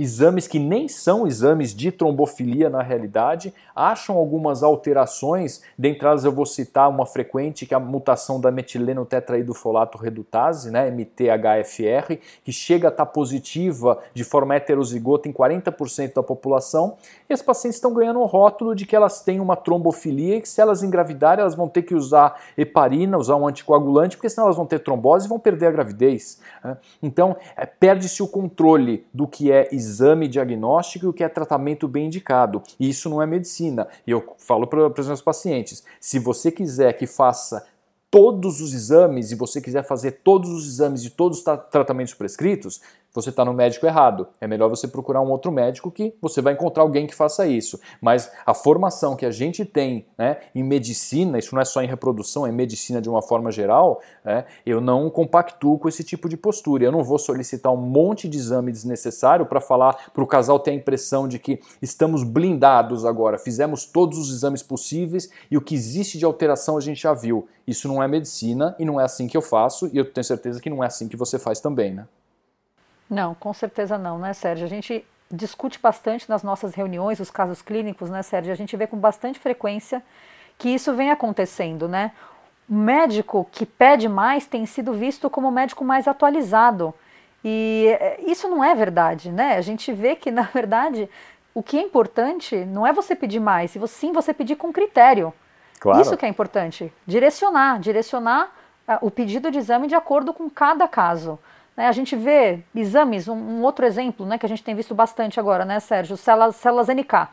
exames 0.00 0.46
que 0.46 0.58
nem 0.58 0.88
são 0.88 1.26
exames 1.26 1.74
de 1.74 1.92
trombofilia 1.92 2.70
na 2.70 2.82
realidade, 2.82 3.52
acham 3.74 4.16
algumas 4.16 4.62
alterações, 4.62 5.62
dentre 5.76 6.06
elas 6.06 6.24
eu 6.24 6.32
vou 6.32 6.46
citar 6.46 6.88
uma 6.88 7.04
frequente 7.04 7.66
que 7.66 7.74
é 7.74 7.76
a 7.76 7.80
mutação 7.80 8.40
da 8.40 8.50
metileno 8.50 9.04
tetraidofolato 9.04 9.98
redutase, 9.98 10.70
né, 10.70 10.90
MTHFR, 10.90 12.18
que 12.44 12.52
chega 12.52 12.88
a 12.88 12.90
estar 12.90 13.06
positiva 13.06 13.98
de 14.14 14.24
forma 14.24 14.54
heterozigota 14.54 15.28
em 15.28 15.32
40% 15.32 16.14
da 16.14 16.22
população, 16.22 16.96
e 17.28 17.32
as 17.32 17.42
pacientes 17.42 17.76
estão 17.76 17.92
ganhando 17.92 18.20
o 18.20 18.26
rótulo 18.26 18.74
de 18.74 18.86
que 18.86 18.96
elas 18.96 19.22
têm 19.22 19.40
uma 19.40 19.56
trombofilia 19.56 20.36
e 20.36 20.40
que 20.40 20.48
se 20.48 20.60
elas 20.60 20.82
engravidarem 20.82 21.42
elas 21.42 21.54
vão 21.54 21.68
ter 21.68 21.82
que 21.82 21.94
usar 21.94 22.40
heparina, 22.56 23.18
usar 23.18 23.36
um 23.36 23.46
anticoagulante, 23.46 24.16
porque 24.16 24.28
senão 24.28 24.46
elas 24.46 24.56
vão 24.56 24.66
ter 24.66 24.80
trombose 24.80 25.26
e 25.26 25.28
vão 25.28 25.38
perder 25.38 25.66
a 25.66 25.70
gravidez. 25.70 26.40
Né? 26.64 26.76
Então, 27.02 27.36
é, 27.56 27.66
perde-se 27.66 28.22
o 28.22 28.28
controle 28.28 29.06
do 29.12 29.26
que 29.26 29.50
é 29.52 29.68
exame 29.72 29.89
exame 29.90 30.28
diagnóstico 30.28 31.04
e 31.04 31.08
o 31.08 31.12
que 31.12 31.24
é 31.24 31.28
tratamento 31.28 31.88
bem 31.88 32.06
indicado. 32.06 32.62
E 32.78 32.88
isso 32.88 33.10
não 33.10 33.20
é 33.20 33.26
medicina. 33.26 33.88
E 34.06 34.10
eu 34.10 34.34
falo 34.38 34.66
para 34.66 35.00
os 35.00 35.06
meus 35.06 35.20
pacientes: 35.20 35.84
se 36.00 36.18
você 36.18 36.50
quiser 36.50 36.92
que 36.94 37.06
faça 37.06 37.66
todos 38.10 38.60
os 38.60 38.74
exames 38.74 39.30
e 39.30 39.36
você 39.36 39.60
quiser 39.60 39.84
fazer 39.84 40.20
todos 40.24 40.50
os 40.50 40.66
exames 40.66 41.02
de 41.02 41.10
todos 41.10 41.38
os 41.38 41.44
tratamentos 41.70 42.12
prescritos, 42.14 42.80
você 43.12 43.30
está 43.30 43.44
no 43.44 43.52
médico 43.52 43.86
errado. 43.86 44.28
É 44.40 44.46
melhor 44.46 44.68
você 44.68 44.86
procurar 44.86 45.20
um 45.20 45.30
outro 45.30 45.50
médico 45.50 45.90
que 45.90 46.14
você 46.20 46.40
vai 46.40 46.52
encontrar 46.52 46.82
alguém 46.82 47.06
que 47.06 47.14
faça 47.14 47.46
isso. 47.46 47.80
Mas 48.00 48.30
a 48.46 48.54
formação 48.54 49.16
que 49.16 49.26
a 49.26 49.30
gente 49.30 49.64
tem 49.64 50.06
né, 50.16 50.38
em 50.54 50.62
medicina, 50.62 51.38
isso 51.38 51.54
não 51.54 51.62
é 51.62 51.64
só 51.64 51.82
em 51.82 51.86
reprodução, 51.86 52.46
é 52.46 52.52
medicina 52.52 53.00
de 53.00 53.08
uma 53.08 53.22
forma 53.22 53.50
geral, 53.50 54.00
né, 54.24 54.44
eu 54.64 54.80
não 54.80 55.10
compactuo 55.10 55.78
com 55.78 55.88
esse 55.88 56.04
tipo 56.04 56.28
de 56.28 56.36
postura. 56.36 56.84
Eu 56.84 56.92
não 56.92 57.02
vou 57.02 57.18
solicitar 57.18 57.72
um 57.72 57.76
monte 57.76 58.28
de 58.28 58.38
exame 58.38 58.70
desnecessário 58.72 59.46
para 59.46 59.60
falar 59.60 60.10
para 60.12 60.22
o 60.22 60.26
casal 60.26 60.58
ter 60.58 60.70
a 60.70 60.74
impressão 60.74 61.26
de 61.26 61.38
que 61.38 61.60
estamos 61.82 62.22
blindados 62.22 63.04
agora, 63.04 63.38
fizemos 63.38 63.84
todos 63.84 64.18
os 64.18 64.32
exames 64.32 64.62
possíveis 64.62 65.30
e 65.50 65.56
o 65.56 65.60
que 65.60 65.74
existe 65.74 66.18
de 66.18 66.24
alteração 66.24 66.76
a 66.76 66.80
gente 66.80 67.02
já 67.02 67.12
viu. 67.12 67.48
Isso 67.66 67.88
não 67.88 68.02
é 68.02 68.08
medicina 68.08 68.74
e 68.78 68.84
não 68.84 69.00
é 69.00 69.04
assim 69.04 69.26
que 69.26 69.36
eu 69.36 69.42
faço 69.42 69.88
e 69.92 69.96
eu 69.96 70.04
tenho 70.04 70.24
certeza 70.24 70.60
que 70.60 70.70
não 70.70 70.82
é 70.82 70.86
assim 70.86 71.08
que 71.08 71.16
você 71.16 71.38
faz 71.38 71.60
também, 71.60 71.94
né? 71.94 72.06
Não, 73.10 73.34
com 73.34 73.52
certeza 73.52 73.98
não, 73.98 74.18
né, 74.18 74.32
Sérgio? 74.32 74.64
A 74.64 74.68
gente 74.68 75.04
discute 75.30 75.80
bastante 75.80 76.28
nas 76.30 76.44
nossas 76.44 76.74
reuniões 76.74 77.18
os 77.18 77.30
casos 77.30 77.60
clínicos, 77.60 78.08
né, 78.08 78.22
Sérgio? 78.22 78.52
A 78.52 78.56
gente 78.56 78.76
vê 78.76 78.86
com 78.86 78.96
bastante 78.96 79.38
frequência 79.38 80.02
que 80.56 80.68
isso 80.68 80.94
vem 80.94 81.10
acontecendo, 81.10 81.88
né? 81.88 82.12
O 82.68 82.74
médico 82.74 83.48
que 83.50 83.66
pede 83.66 84.08
mais 84.08 84.46
tem 84.46 84.64
sido 84.64 84.92
visto 84.92 85.28
como 85.28 85.48
o 85.48 85.52
médico 85.52 85.84
mais 85.84 86.06
atualizado. 86.06 86.94
E 87.44 87.86
eh, 87.98 88.20
isso 88.26 88.46
não 88.46 88.62
é 88.62 88.74
verdade, 88.74 89.32
né? 89.32 89.56
A 89.56 89.60
gente 89.60 89.92
vê 89.92 90.14
que, 90.14 90.30
na 90.32 90.42
verdade, 90.42 91.08
o 91.54 91.62
que 91.62 91.78
é 91.78 91.82
importante 91.82 92.56
não 92.64 92.86
é 92.86 92.92
você 92.92 93.16
pedir 93.16 93.40
mais, 93.40 93.74
sim 93.88 94.12
você 94.12 94.32
pedir 94.32 94.56
com 94.56 94.72
critério. 94.72 95.32
Claro. 95.80 96.00
Isso 96.00 96.16
que 96.16 96.26
é 96.26 96.28
importante. 96.28 96.92
Direcionar, 97.06 97.80
direcionar 97.80 98.52
uh, 98.86 98.98
o 99.00 99.10
pedido 99.10 99.50
de 99.50 99.58
exame 99.58 99.88
de 99.88 99.94
acordo 99.94 100.32
com 100.32 100.48
cada 100.50 100.86
caso. 100.86 101.38
Né, 101.80 101.88
a 101.88 101.92
gente 101.92 102.14
vê 102.14 102.58
exames, 102.74 103.26
um, 103.26 103.34
um, 103.34 103.62
outro 103.62 103.86
exemplo 103.86 104.26
né, 104.26 104.36
que 104.36 104.44
a 104.44 104.48
gente 104.50 104.62
tem 104.62 104.74
visto 104.74 104.94
bastante 104.94 105.40
agora, 105.40 105.64
né, 105.64 105.80
Sérgio? 105.80 106.14
Células, 106.14 106.56
células 106.56 106.88
NK. 106.88 107.26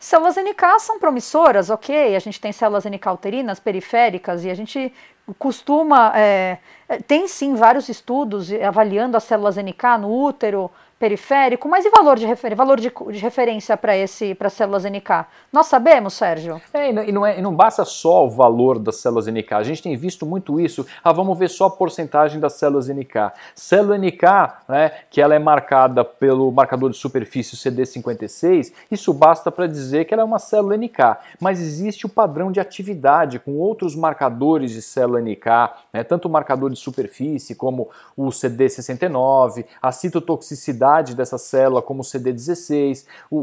Células 0.00 0.34
NK 0.34 0.80
são 0.80 0.98
promissoras, 0.98 1.70
ok, 1.70 2.16
a 2.16 2.18
gente 2.18 2.40
tem 2.40 2.50
células 2.50 2.84
NK 2.84 3.06
uterinas, 3.12 3.60
periféricas, 3.60 4.44
e 4.44 4.50
a 4.50 4.54
gente 4.54 4.92
costuma. 5.38 6.12
É, 6.16 6.58
tem 7.06 7.28
sim 7.28 7.54
vários 7.54 7.88
estudos 7.88 8.50
avaliando 8.52 9.16
as 9.16 9.22
células 9.22 9.56
NK 9.56 9.98
no 10.00 10.12
útero, 10.12 10.68
periférico, 11.02 11.68
mas 11.68 11.84
e 11.84 11.90
valor 11.90 12.16
de, 12.16 12.24
refer 12.24 12.54
valor 12.54 12.78
de, 12.78 12.88
de 13.10 13.18
referência 13.18 13.76
para 13.76 13.96
esse 13.96 14.36
para 14.36 14.48
células 14.48 14.84
NK? 14.84 15.26
Nós 15.52 15.66
sabemos, 15.66 16.14
Sérgio? 16.14 16.62
É, 16.72 16.90
e, 16.90 17.10
não 17.10 17.26
é, 17.26 17.40
e 17.40 17.42
não 17.42 17.52
basta 17.52 17.84
só 17.84 18.24
o 18.24 18.30
valor 18.30 18.78
das 18.78 18.98
células 18.98 19.26
NK. 19.26 19.52
A 19.52 19.62
gente 19.64 19.82
tem 19.82 19.96
visto 19.96 20.24
muito 20.24 20.60
isso. 20.60 20.86
Ah, 21.02 21.12
vamos 21.12 21.36
ver 21.36 21.50
só 21.50 21.64
a 21.64 21.70
porcentagem 21.70 22.38
das 22.38 22.52
células 22.52 22.86
NK. 22.88 23.32
Célula 23.52 23.98
NK, 23.98 24.22
né, 24.68 24.92
que 25.10 25.20
ela 25.20 25.34
é 25.34 25.40
marcada 25.40 26.04
pelo 26.04 26.52
marcador 26.52 26.88
de 26.88 26.96
superfície 26.96 27.56
CD56, 27.56 28.72
isso 28.88 29.12
basta 29.12 29.50
para 29.50 29.66
dizer 29.66 30.04
que 30.04 30.14
ela 30.14 30.22
é 30.22 30.24
uma 30.24 30.38
célula 30.38 30.76
NK. 30.76 31.16
Mas 31.40 31.60
existe 31.60 32.06
o 32.06 32.08
padrão 32.08 32.52
de 32.52 32.60
atividade 32.60 33.40
com 33.40 33.58
outros 33.58 33.96
marcadores 33.96 34.70
de 34.70 34.80
célula 34.80 35.20
NK, 35.20 35.46
né, 35.92 36.04
tanto 36.04 36.28
o 36.28 36.30
marcador 36.30 36.70
de 36.70 36.78
superfície 36.78 37.56
como 37.56 37.90
o 38.16 38.28
CD69, 38.28 39.64
a 39.82 39.90
citotoxicidade 39.90 40.91
dessa 41.00 41.38
célula 41.38 41.80
como 41.80 42.00
o 42.00 42.04
CD16, 42.04 43.06
o, 43.30 43.38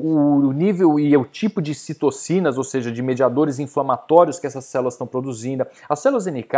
o 0.47 0.51
nível 0.51 0.99
e 0.99 1.15
o 1.15 1.25
tipo 1.25 1.61
de 1.61 1.73
citocinas, 1.73 2.57
ou 2.57 2.63
seja, 2.63 2.91
de 2.91 3.01
mediadores 3.01 3.59
inflamatórios 3.59 4.39
que 4.39 4.47
essas 4.47 4.65
células 4.65 4.93
estão 4.93 5.07
produzindo. 5.07 5.65
As 5.87 5.99
células 5.99 6.25
NK 6.25 6.53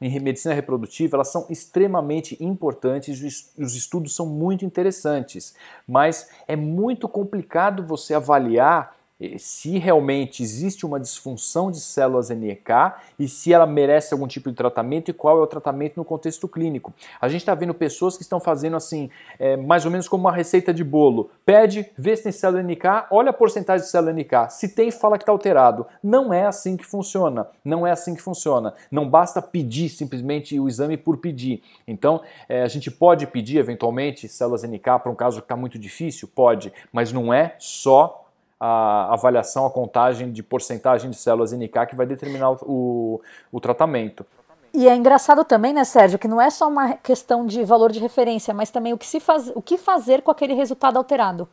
em 0.00 0.20
medicina 0.20 0.54
reprodutiva, 0.54 1.16
elas 1.16 1.28
são 1.28 1.46
extremamente 1.48 2.36
importantes 2.42 3.20
e 3.56 3.62
os 3.62 3.74
estudos 3.74 4.14
são 4.14 4.26
muito 4.26 4.64
interessantes, 4.64 5.54
mas 5.88 6.28
é 6.46 6.54
muito 6.54 7.08
complicado 7.08 7.82
você 7.82 8.14
avaliar 8.14 8.95
se 9.38 9.78
realmente 9.78 10.42
existe 10.42 10.84
uma 10.84 11.00
disfunção 11.00 11.70
de 11.70 11.80
células 11.80 12.28
NK 12.28 12.94
e 13.18 13.26
se 13.26 13.52
ela 13.52 13.66
merece 13.66 14.12
algum 14.12 14.26
tipo 14.26 14.50
de 14.50 14.56
tratamento 14.56 15.10
e 15.10 15.14
qual 15.14 15.38
é 15.38 15.42
o 15.42 15.46
tratamento 15.46 15.96
no 15.96 16.04
contexto 16.04 16.46
clínico. 16.46 16.92
A 17.18 17.28
gente 17.28 17.40
está 17.40 17.54
vendo 17.54 17.72
pessoas 17.72 18.16
que 18.16 18.22
estão 18.22 18.38
fazendo 18.38 18.76
assim, 18.76 19.08
é, 19.38 19.56
mais 19.56 19.86
ou 19.86 19.90
menos 19.90 20.06
como 20.06 20.24
uma 20.24 20.32
receita 20.32 20.72
de 20.72 20.84
bolo. 20.84 21.30
Pede, 21.46 21.90
vê 21.96 22.14
se 22.14 22.24
tem 22.24 22.32
célula 22.32 22.62
NK, 22.62 23.06
olha 23.10 23.30
a 23.30 23.32
porcentagem 23.32 23.84
de 23.84 23.90
célula 23.90 24.12
NK. 24.12 24.50
Se 24.50 24.68
tem, 24.68 24.90
fala 24.90 25.16
que 25.16 25.22
está 25.22 25.32
alterado. 25.32 25.86
Não 26.02 26.32
é 26.32 26.46
assim 26.46 26.76
que 26.76 26.84
funciona. 26.84 27.48
Não 27.64 27.86
é 27.86 27.92
assim 27.92 28.14
que 28.14 28.22
funciona. 28.22 28.74
Não 28.90 29.08
basta 29.08 29.40
pedir 29.40 29.88
simplesmente 29.88 30.60
o 30.60 30.68
exame 30.68 30.96
por 30.96 31.16
pedir. 31.16 31.62
Então, 31.88 32.20
é, 32.48 32.62
a 32.62 32.68
gente 32.68 32.90
pode 32.90 33.26
pedir 33.26 33.58
eventualmente 33.58 34.28
células 34.28 34.62
NK 34.62 34.82
para 35.02 35.10
um 35.10 35.14
caso 35.14 35.38
que 35.38 35.44
está 35.44 35.56
muito 35.56 35.78
difícil? 35.78 36.28
Pode, 36.34 36.72
mas 36.92 37.12
não 37.12 37.32
é 37.32 37.56
só 37.58 38.25
a 38.58 39.12
avaliação, 39.12 39.66
a 39.66 39.70
contagem 39.70 40.32
de 40.32 40.42
porcentagem 40.42 41.10
de 41.10 41.16
células 41.16 41.52
NK 41.52 41.86
que 41.88 41.96
vai 41.96 42.06
determinar 42.06 42.52
o, 42.62 43.20
o, 43.52 43.60
tratamento. 43.60 44.24
E 44.72 44.88
é 44.88 44.94
engraçado 44.94 45.44
também, 45.44 45.72
né, 45.72 45.84
Sérgio, 45.84 46.18
que 46.18 46.28
não 46.28 46.40
é 46.40 46.50
só 46.50 46.68
uma 46.68 46.94
questão 46.94 47.46
de 47.46 47.64
valor 47.64 47.92
de 47.92 47.98
referência, 47.98 48.52
mas 48.52 48.70
também 48.70 48.92
o 48.92 48.98
que, 48.98 49.06
se 49.06 49.20
faz, 49.20 49.50
o 49.54 49.62
que 49.62 49.78
fazer 49.78 50.22
com 50.22 50.30
aquele 50.30 50.54
resultado 50.54 50.96
alterado. 50.96 51.48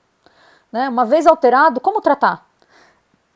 Né? 0.72 0.89
Uma 0.89 1.06
vez 1.06 1.28
alterado, 1.28 1.80
como 1.80 2.02
tratar? 2.02 2.48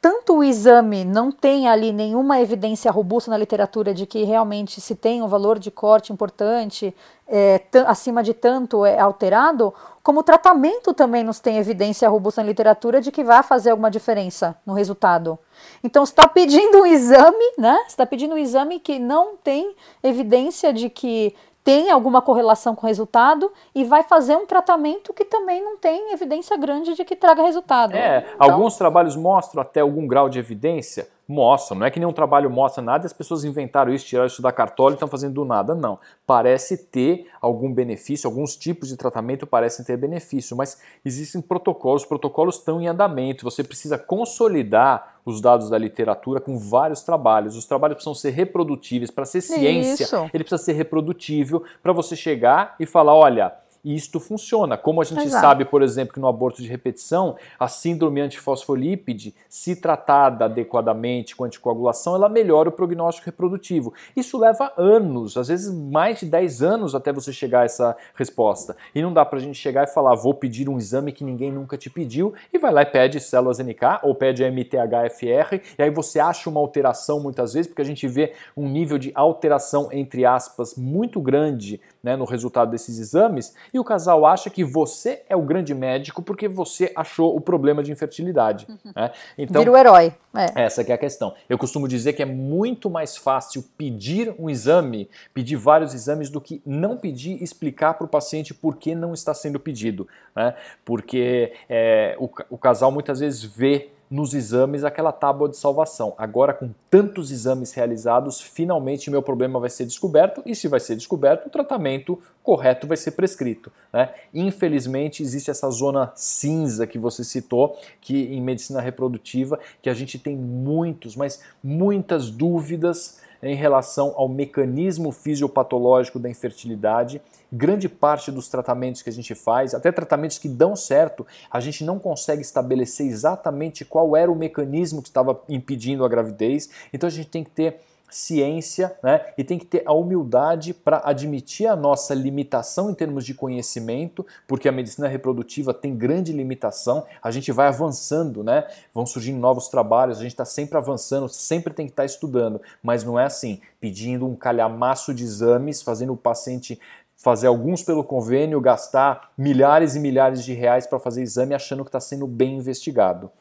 Tanto 0.02 0.38
o 0.38 0.44
exame 0.44 1.04
não 1.04 1.32
tem 1.32 1.68
ali 1.68 1.92
nenhuma 1.92 2.40
evidência 2.40 2.92
robusta 2.92 3.32
na 3.32 3.38
literatura 3.38 3.94
de 3.94 4.06
que 4.06 4.24
realmente 4.24 4.80
se 4.80 4.96
tem 4.96 5.22
um 5.22 5.28
valor 5.28 5.58
de 5.58 5.72
corte 5.72 6.14
importante, 6.14 6.96
é, 7.28 7.62
acima 7.86 8.24
de 8.24 8.34
tanto 8.34 8.86
é 8.86 9.00
alterado, 9.00 9.74
como 10.02 10.22
o 10.22 10.24
tratamento 10.24 10.94
também 10.94 11.24
não 11.24 11.34
tem 11.34 11.58
evidência 11.58 12.08
robusta 12.08 12.42
na 12.42 12.48
literatura 12.48 13.02
de 13.02 13.12
que 13.12 13.24
vai 13.24 13.44
fazer 13.44 13.72
alguma 13.72 13.92
diferença 13.92 14.56
no 14.66 14.74
resultado. 14.74 15.38
Então, 15.84 16.04
está 16.04 16.28
pedindo 16.28 16.80
um 16.80 16.86
exame, 16.86 17.54
né? 17.58 17.78
Está 17.88 18.06
pedindo 18.06 18.36
um 18.36 18.38
exame 18.38 18.80
que 18.80 19.00
não 19.00 19.36
tem 19.36 19.76
evidência 20.02 20.72
de 20.72 20.90
que 20.90 21.36
tem 21.68 21.92
alguma 21.92 22.22
correlação 22.22 22.74
com 22.74 22.86
o 22.86 22.88
resultado 22.88 23.52
e 23.76 23.84
vai 23.84 24.02
fazer 24.02 24.38
um 24.38 24.46
tratamento 24.46 25.14
que 25.14 25.26
também 25.26 25.62
não 25.62 25.76
tem 25.76 26.14
evidência 26.14 26.56
grande 26.56 26.94
de 26.94 27.04
que 27.04 27.14
traga 27.14 27.44
resultado. 27.44 27.94
É, 27.94 28.20
então... 28.20 28.52
alguns 28.52 28.78
trabalhos 28.78 29.18
mostram 29.18 29.62
até 29.62 29.82
algum 29.82 30.08
grau 30.08 30.30
de 30.30 30.40
evidência, 30.40 31.10
mostram, 31.28 31.80
não 31.80 31.86
é 31.86 31.92
que 31.92 32.00
nenhum 32.00 32.14
trabalho 32.14 32.50
mostra 32.50 32.82
nada 32.82 33.06
e 33.06 33.08
as 33.08 33.14
pessoas 33.14 33.44
inventaram 33.44 33.94
isso, 33.94 34.06
tiraram 34.06 34.28
isso 34.28 34.42
da 34.42 34.52
cartola 34.52 34.92
e 34.92 34.94
estão 34.94 35.08
fazendo 35.08 35.34
do 35.34 35.46
nada, 35.46 35.76
não. 35.76 36.00
Parece 36.26 36.78
ter 36.78 37.28
algum 37.42 37.74
benefício, 37.74 38.28
alguns 38.28 38.56
tipos 38.56 38.90
de 38.90 38.96
tratamento 38.96 39.46
parecem 39.46 39.84
ter 39.84 39.98
benefício, 39.98 40.56
mas 40.56 40.80
existem 41.04 41.42
protocolos, 41.42 42.04
os 42.04 42.08
protocolos 42.08 42.56
estão 42.56 42.82
em 42.82 42.88
andamento, 42.88 43.44
você 43.44 43.64
precisa 43.64 43.98
consolidar 43.98 45.18
os 45.26 45.42
dados 45.42 45.70
da 45.70 45.78
literatura 45.78 46.40
com 46.40 46.58
vários 46.58 47.02
trabalhos. 47.02 47.58
Os 47.58 47.66
trabalhos 47.66 47.96
precisam 47.96 48.16
ser 48.16 48.30
reprodutíveis. 48.30 49.12
Para 49.12 49.26
ser 49.26 49.42
ciência, 49.42 50.06
Isso. 50.06 50.30
ele 50.34 50.46
precisa 50.46 50.64
ser 50.64 50.72
reprodutível 50.72 51.64
para 51.84 51.92
você 51.92 52.16
chegar 52.16 52.76
e 52.80 52.86
falar: 52.86 53.14
olha, 53.14 53.54
isto 53.96 54.20
funciona. 54.20 54.78
Como 54.78 55.02
a 55.02 55.04
gente 55.04 55.26
Exato. 55.26 55.42
sabe, 55.42 55.66
por 55.66 55.82
exemplo, 55.82 56.14
que 56.14 56.20
no 56.20 56.28
aborto 56.28 56.62
de 56.62 56.68
repetição, 56.68 57.36
a 57.60 57.68
síndrome 57.68 58.22
antifosfolípide, 58.22 59.34
se 59.50 59.76
tratada 59.76 60.46
adequadamente 60.46 61.36
com 61.36 61.44
anticoagulação, 61.44 62.16
ela 62.16 62.30
melhora 62.30 62.70
o 62.70 62.72
prognóstico 62.72 63.26
reprodutivo. 63.26 63.94
Isso 64.16 64.38
leva 64.38 64.74
anos, 64.78 65.38
às 65.38 65.48
vezes 65.48 65.74
mais 65.74 66.20
de 66.20 66.26
10 66.26 66.62
anos 66.62 66.96
até 66.96 67.14
você 67.14 67.32
chegar 67.32 67.62
a 67.62 67.66
essa 67.66 67.96
resposta. 68.16 68.76
E 68.94 69.02
não 69.02 69.14
dá 69.14 69.26
pra 69.26 69.40
gente 69.40 69.58
chegar 69.58 69.84
e 69.84 69.88
falar, 69.88 70.16
vou 70.16 70.34
pedir 70.34 70.68
um 70.70 70.78
exame 70.78 71.12
que 71.12 71.24
ninguém 71.24 71.52
nunca 71.52 71.78
te 71.78 71.90
pediu, 71.90 72.34
e 72.54 72.58
vai 72.58 72.72
lá 72.72 72.82
e 72.82 72.86
pede 72.86 73.20
células 73.20 73.60
NK 73.60 74.02
ou 74.04 74.16
pede 74.16 74.44
MTHFR, 74.44 75.62
e 75.78 75.84
aí 75.84 75.90
você 75.90 76.20
acha 76.20 76.50
uma 76.50 76.60
alteração 76.60 77.20
muitas 77.20 77.54
vezes, 77.54 77.68
porque 77.68 77.82
a 77.82 77.86
gente 77.86 78.08
vê 78.08 78.34
um 78.56 78.68
nível 78.68 78.98
de 78.98 79.12
alteração, 79.16 79.90
entre 79.92 80.26
aspas, 80.26 80.76
muito 80.76 81.22
grande 81.22 81.80
né, 82.02 82.16
no 82.16 82.26
resultado 82.26 82.72
desses 82.72 83.00
exames, 83.00 83.54
e 83.78 83.80
o 83.80 83.84
casal 83.84 84.26
acha 84.26 84.50
que 84.50 84.64
você 84.64 85.24
é 85.30 85.36
o 85.36 85.42
grande 85.42 85.74
médico 85.74 86.22
porque 86.22 86.48
você 86.48 86.92
achou 86.96 87.36
o 87.36 87.40
problema 87.40 87.82
de 87.82 87.92
infertilidade. 87.92 88.68
Uhum. 88.68 88.92
Né? 88.96 89.12
Então, 89.38 89.62
Vira 89.62 89.72
o 89.72 89.78
herói. 89.78 90.14
É. 90.36 90.64
Essa 90.64 90.82
é 90.82 90.94
a 90.94 90.98
questão. 90.98 91.34
Eu 91.48 91.58
costumo 91.58 91.88
dizer 91.88 92.14
que 92.14 92.22
é 92.22 92.26
muito 92.26 92.90
mais 92.90 93.16
fácil 93.16 93.64
pedir 93.78 94.36
um 94.38 94.50
exame, 94.50 95.10
pedir 95.34 95.56
vários 95.56 95.94
exames, 95.94 96.30
do 96.30 96.42
que 96.42 96.62
não 96.66 96.98
pedir 96.98 97.40
e 97.40 97.44
explicar 97.44 97.94
para 97.94 98.06
o 98.06 98.08
paciente 98.08 98.54
por 98.54 98.78
que 98.78 98.94
não 98.94 99.14
está 99.14 99.34
sendo 99.34 99.60
pedido. 99.60 100.08
Né? 100.36 100.54
Porque 100.84 101.54
é, 101.70 102.16
o, 102.20 102.30
o 102.50 102.58
casal 102.58 102.92
muitas 102.92 103.20
vezes 103.20 103.44
vê 103.44 103.92
nos 104.10 104.34
exames 104.34 104.84
aquela 104.84 105.12
tábua 105.12 105.50
de 105.50 105.58
salvação. 105.58 106.14
Agora, 106.18 106.54
com 106.54 106.72
tantos 106.90 107.32
exames 107.32 107.74
realizados, 107.74 108.40
finalmente 108.40 109.12
meu 109.12 109.22
problema 109.22 109.60
vai 109.60 109.70
ser 109.70 109.86
descoberto 109.86 110.42
e, 110.46 110.56
se 110.56 110.68
vai 110.68 110.80
ser 110.80 110.96
descoberto, 110.96 111.48
o 111.48 111.50
tratamento 111.50 112.22
correto 112.42 112.88
vai 112.88 112.96
ser 112.96 113.12
prescrito. 113.12 113.72
Né? 113.92 114.10
Infelizmente, 114.34 115.22
existe 115.22 115.52
essa 115.52 115.70
zona 115.70 116.12
cinza 116.16 116.88
que 116.88 116.98
você 116.98 117.24
citou, 117.24 117.78
que 118.00 118.34
em 118.34 118.42
medicina 118.42 118.80
reprodutiva, 118.80 119.60
que 119.82 119.90
a 119.90 119.94
gente 119.94 120.18
tem 120.18 120.36
muitos, 120.36 121.16
mas 121.16 121.42
muitas 121.62 122.30
dúvidas 122.30 123.20
em 123.42 123.56
relação 123.56 124.14
ao 124.16 124.28
mecanismo 124.28 125.12
fisiopatológico 125.12 126.20
da 126.20 126.30
infertilidade. 126.30 127.22
Grande 127.52 127.88
parte 127.88 128.32
dos 128.32 128.48
tratamentos 128.48 129.02
que 129.02 129.10
a 129.10 129.14
gente 129.14 129.34
faz, 129.36 129.74
até 129.74 129.92
tratamentos 129.92 130.38
que 130.38 130.50
dão 130.50 130.76
certo, 130.76 131.26
a 131.50 131.60
gente 131.60 131.84
não 131.84 132.00
consegue 132.00 132.42
estabelecer 132.42 133.08
exatamente 133.08 133.86
qual 133.86 134.16
era 134.16 134.32
o 134.32 134.36
mecanismo 134.36 135.02
que 135.02 135.10
estava 135.10 135.42
impedindo 135.48 136.04
a 136.04 136.10
gravidez. 136.10 136.70
Então 136.94 137.08
a 137.08 137.12
gente 137.12 137.30
tem 137.30 137.44
que 137.44 137.52
ter 137.52 137.80
ciência 138.10 138.98
né? 139.04 139.26
e 139.38 139.44
tem 139.44 139.60
que 139.60 139.66
ter 139.66 139.84
a 139.86 139.94
humildade 139.94 140.74
para 140.74 141.02
admitir 141.04 141.68
a 141.68 141.76
nossa 141.76 142.14
limitação 142.14 142.90
em 142.90 142.94
termos 142.94 143.26
de 143.26 143.34
conhecimento, 143.34 144.26
porque 144.48 144.70
a 144.70 144.72
medicina 144.72 145.08
reprodutiva 145.08 145.74
tem 145.74 145.96
grande 145.96 146.32
limitação, 146.32 147.06
a 147.22 147.32
gente 147.32 147.52
vai 147.52 147.68
avançando, 147.68 148.44
né? 148.44 148.66
vão 148.94 149.06
surgindo 149.06 149.40
novos 149.40 149.68
trabalhos, 149.68 150.20
a 150.20 150.22
gente 150.22 150.32
está 150.32 150.46
sempre 150.46 150.78
avançando, 150.78 151.28
sempre 151.28 151.74
tem 151.74 151.86
que 151.86 151.92
estar 151.92 152.04
tá 152.04 152.06
estudando, 152.08 152.62
mas 152.82 153.04
não 153.04 153.20
é 153.20 153.26
assim, 153.26 153.60
pedindo 153.80 154.26
um 154.26 154.36
calhamaço 154.36 155.14
de 155.14 155.24
exames, 155.24 155.82
fazendo 155.82 156.14
o 156.14 156.18
paciente 156.18 156.80
fazer 157.18 157.48
alguns 157.48 157.82
pelo 157.82 158.04
convênio, 158.04 158.62
gastar 158.62 159.32
milhares 159.38 159.96
e 159.96 160.00
milhares 160.00 160.46
de 160.46 160.54
reais 160.54 160.86
para 160.86 161.00
fazer 161.00 161.24
exame 161.24 161.56
achando 161.56 161.84
que 161.84 161.90
está 161.90 162.00
sendo 162.00 162.28
bem 162.28 162.58
investigado. 162.58 163.32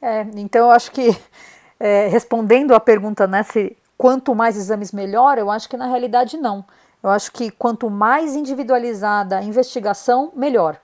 É, 0.00 0.22
então 0.36 0.66
eu 0.66 0.70
acho 0.70 0.92
que 0.92 1.16
é, 1.78 2.08
respondendo 2.08 2.74
à 2.74 2.80
pergunta, 2.80 3.26
né, 3.26 3.42
se 3.42 3.76
quanto 3.96 4.34
mais 4.34 4.56
exames 4.56 4.92
melhor, 4.92 5.38
eu 5.38 5.50
acho 5.50 5.68
que 5.68 5.76
na 5.76 5.86
realidade 5.86 6.36
não. 6.36 6.64
Eu 7.02 7.10
acho 7.10 7.30
que 7.32 7.50
quanto 7.50 7.88
mais 7.88 8.34
individualizada 8.34 9.38
a 9.38 9.42
investigação, 9.42 10.32
melhor. 10.34 10.80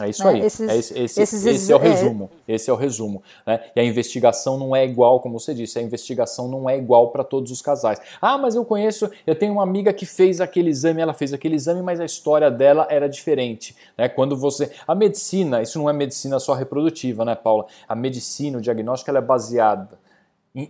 É 0.00 0.08
isso 0.08 0.22
né? 0.24 0.30
aí. 0.30 0.40
Esses, 0.40 0.68
é 0.68 0.76
esse, 0.76 0.98
esse, 0.98 1.22
esses, 1.22 1.46
esse 1.46 1.72
é 1.72 1.76
o 1.76 1.78
é. 1.78 1.88
resumo. 1.88 2.30
É... 2.46 2.54
Esse 2.54 2.70
é 2.70 2.72
o 2.72 2.76
resumo. 2.76 3.22
Né? 3.46 3.60
E 3.74 3.80
a 3.80 3.84
investigação 3.84 4.56
não 4.56 4.76
é 4.76 4.84
igual, 4.84 5.20
como 5.20 5.40
você 5.40 5.52
disse, 5.52 5.78
a 5.78 5.82
investigação 5.82 6.46
não 6.46 6.68
é 6.68 6.76
igual 6.76 7.10
para 7.10 7.24
todos 7.24 7.50
os 7.50 7.60
casais. 7.60 8.00
Ah, 8.20 8.38
mas 8.38 8.54
eu 8.54 8.64
conheço, 8.64 9.10
eu 9.26 9.34
tenho 9.34 9.54
uma 9.54 9.62
amiga 9.62 9.92
que 9.92 10.06
fez 10.06 10.40
aquele 10.40 10.70
exame, 10.70 11.00
ela 11.00 11.14
fez 11.14 11.32
aquele 11.32 11.56
exame, 11.56 11.82
mas 11.82 12.00
a 12.00 12.04
história 12.04 12.50
dela 12.50 12.86
era 12.90 13.08
diferente. 13.08 13.74
Né? 13.96 14.08
Quando 14.08 14.36
você. 14.36 14.70
A 14.86 14.94
medicina, 14.94 15.62
isso 15.62 15.78
não 15.78 15.90
é 15.90 15.92
medicina 15.92 16.38
só 16.38 16.54
reprodutiva, 16.54 17.24
né, 17.24 17.34
Paula? 17.34 17.66
A 17.88 17.96
medicina, 17.96 18.58
o 18.58 18.60
diagnóstico, 18.60 19.10
ela 19.10 19.18
é 19.18 19.22
baseada 19.22 19.98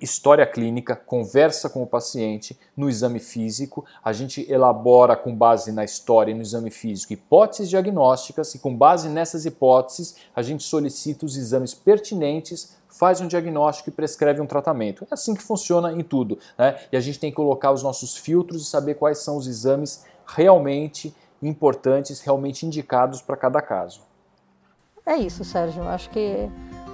história 0.00 0.46
clínica, 0.46 0.94
conversa 0.94 1.70
com 1.70 1.82
o 1.82 1.86
paciente 1.86 2.58
no 2.76 2.90
exame 2.90 3.20
físico, 3.20 3.84
a 4.04 4.12
gente 4.12 4.50
elabora 4.50 5.16
com 5.16 5.34
base 5.34 5.72
na 5.72 5.84
história 5.84 6.32
e 6.32 6.34
no 6.34 6.42
exame 6.42 6.70
físico 6.70 7.12
hipóteses 7.12 7.70
diagnósticas 7.70 8.54
e 8.54 8.58
com 8.58 8.74
base 8.74 9.08
nessas 9.08 9.46
hipóteses 9.46 10.16
a 10.34 10.42
gente 10.42 10.64
solicita 10.64 11.24
os 11.24 11.36
exames 11.36 11.74
pertinentes, 11.74 12.76
faz 12.88 13.20
um 13.20 13.28
diagnóstico 13.28 13.90
e 13.90 13.92
prescreve 13.92 14.40
um 14.40 14.46
tratamento. 14.46 15.06
É 15.10 15.14
assim 15.14 15.34
que 15.34 15.42
funciona 15.42 15.92
em 15.92 16.02
tudo, 16.02 16.38
né? 16.56 16.78
E 16.90 16.96
a 16.96 17.00
gente 17.00 17.18
tem 17.18 17.30
que 17.30 17.36
colocar 17.36 17.72
os 17.72 17.82
nossos 17.82 18.16
filtros 18.16 18.62
e 18.62 18.64
saber 18.64 18.94
quais 18.94 19.18
são 19.18 19.36
os 19.36 19.46
exames 19.46 20.04
realmente 20.26 21.14
importantes, 21.42 22.20
realmente 22.20 22.66
indicados 22.66 23.22
para 23.22 23.36
cada 23.36 23.62
caso. 23.62 24.02
É 25.06 25.16
isso, 25.16 25.44
Sérgio. 25.44 25.82
Acho 25.84 26.10
que 26.10 26.48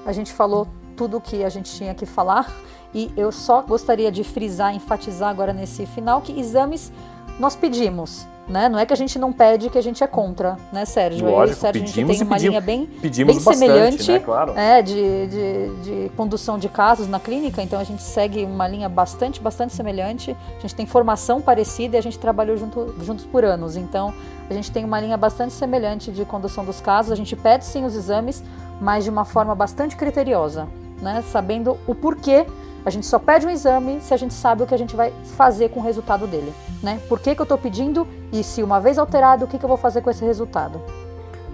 a 0.06 0.12
gente 0.12 0.32
falou 0.32 0.68
tudo 0.96 1.18
o 1.18 1.20
que 1.20 1.44
a 1.44 1.48
gente 1.48 1.72
tinha 1.72 1.94
que 1.94 2.06
falar. 2.06 2.50
E 2.94 3.12
eu 3.16 3.32
só 3.32 3.60
gostaria 3.60 4.10
de 4.10 4.22
frisar, 4.22 4.74
enfatizar 4.74 5.28
agora 5.28 5.52
nesse 5.52 5.84
final 5.84 6.20
que 6.20 6.38
exames 6.38 6.92
nós 7.40 7.56
pedimos, 7.56 8.26
né? 8.46 8.68
Não 8.68 8.78
é 8.78 8.86
que 8.86 8.92
a 8.92 8.96
gente 8.96 9.18
não 9.18 9.32
pede 9.32 9.68
que 9.68 9.76
a 9.76 9.82
gente 9.82 10.04
é 10.04 10.06
contra, 10.06 10.56
né, 10.72 10.84
Sérgio? 10.84 11.26
Lógico, 11.28 11.48
Eu 11.48 11.52
e 11.52 11.54
Sérgio, 11.56 11.82
a 11.82 11.86
gente 11.86 12.06
tem 12.06 12.22
uma 12.26 12.38
linha 12.38 12.60
bem, 12.60 12.86
bem 12.86 13.26
bastante, 13.26 13.58
semelhante 13.58 14.12
né? 14.12 14.18
claro. 14.20 14.52
é, 14.56 14.82
de, 14.82 15.26
de, 15.26 15.76
de 15.82 16.08
condução 16.16 16.58
de 16.58 16.68
casos 16.68 17.08
na 17.08 17.18
clínica, 17.18 17.62
então 17.62 17.80
a 17.80 17.84
gente 17.84 18.02
segue 18.02 18.44
uma 18.44 18.68
linha 18.68 18.88
bastante, 18.88 19.40
bastante 19.40 19.72
semelhante. 19.72 20.36
A 20.58 20.60
gente 20.60 20.74
tem 20.74 20.86
formação 20.86 21.40
parecida 21.40 21.96
e 21.96 21.98
a 21.98 22.02
gente 22.02 22.18
trabalhou 22.18 22.56
junto, 22.56 22.94
juntos 23.02 23.24
por 23.24 23.44
anos, 23.44 23.76
então 23.76 24.14
a 24.48 24.54
gente 24.54 24.70
tem 24.70 24.84
uma 24.84 25.00
linha 25.00 25.16
bastante 25.16 25.52
semelhante 25.52 26.12
de 26.12 26.24
condução 26.24 26.64
dos 26.64 26.80
casos. 26.80 27.10
A 27.10 27.16
gente 27.16 27.34
pede 27.34 27.64
sim 27.64 27.84
os 27.84 27.96
exames, 27.96 28.44
mas 28.80 29.04
de 29.04 29.10
uma 29.10 29.24
forma 29.24 29.54
bastante 29.54 29.96
criteriosa, 29.96 30.68
né? 31.00 31.22
Sabendo 31.30 31.78
o 31.86 31.94
porquê 31.94 32.46
a 32.84 32.90
gente 32.90 33.06
só 33.06 33.18
pede 33.18 33.46
um 33.46 33.50
exame 33.50 33.98
se 34.00 34.12
a 34.12 34.16
gente 34.16 34.34
sabe 34.34 34.62
o 34.62 34.66
que 34.66 34.74
a 34.74 34.78
gente 34.78 34.94
vai 34.94 35.12
fazer 35.36 35.70
com 35.70 35.80
o 35.80 35.82
resultado 35.82 36.26
dele, 36.26 36.52
né? 36.82 37.00
Por 37.08 37.18
que, 37.18 37.34
que 37.34 37.40
eu 37.40 37.44
estou 37.44 37.56
pedindo 37.56 38.06
e 38.30 38.44
se 38.44 38.62
uma 38.62 38.78
vez 38.78 38.98
alterado, 38.98 39.46
o 39.46 39.48
que, 39.48 39.58
que 39.58 39.64
eu 39.64 39.68
vou 39.68 39.78
fazer 39.78 40.02
com 40.02 40.10
esse 40.10 40.24
resultado? 40.24 40.80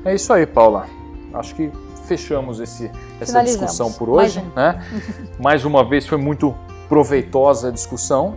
É 0.04 0.14
isso 0.14 0.32
aí, 0.32 0.44
Paula. 0.44 0.86
Acho 1.32 1.54
que 1.54 1.70
fechamos 2.06 2.58
esse, 2.58 2.90
essa 3.20 3.42
discussão 3.44 3.92
por 3.92 4.08
hoje. 4.08 4.40
Mais, 4.40 4.48
um. 4.48 4.56
né? 4.56 4.84
Mais 5.38 5.64
uma 5.64 5.84
vez 5.84 6.06
foi 6.06 6.18
muito 6.18 6.52
proveitosa 6.88 7.68
a 7.68 7.70
discussão. 7.70 8.34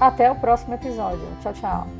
Até 0.00 0.30
o 0.30 0.36
próximo 0.36 0.74
episódio. 0.74 1.26
Tchau, 1.42 1.52
tchau. 1.54 1.97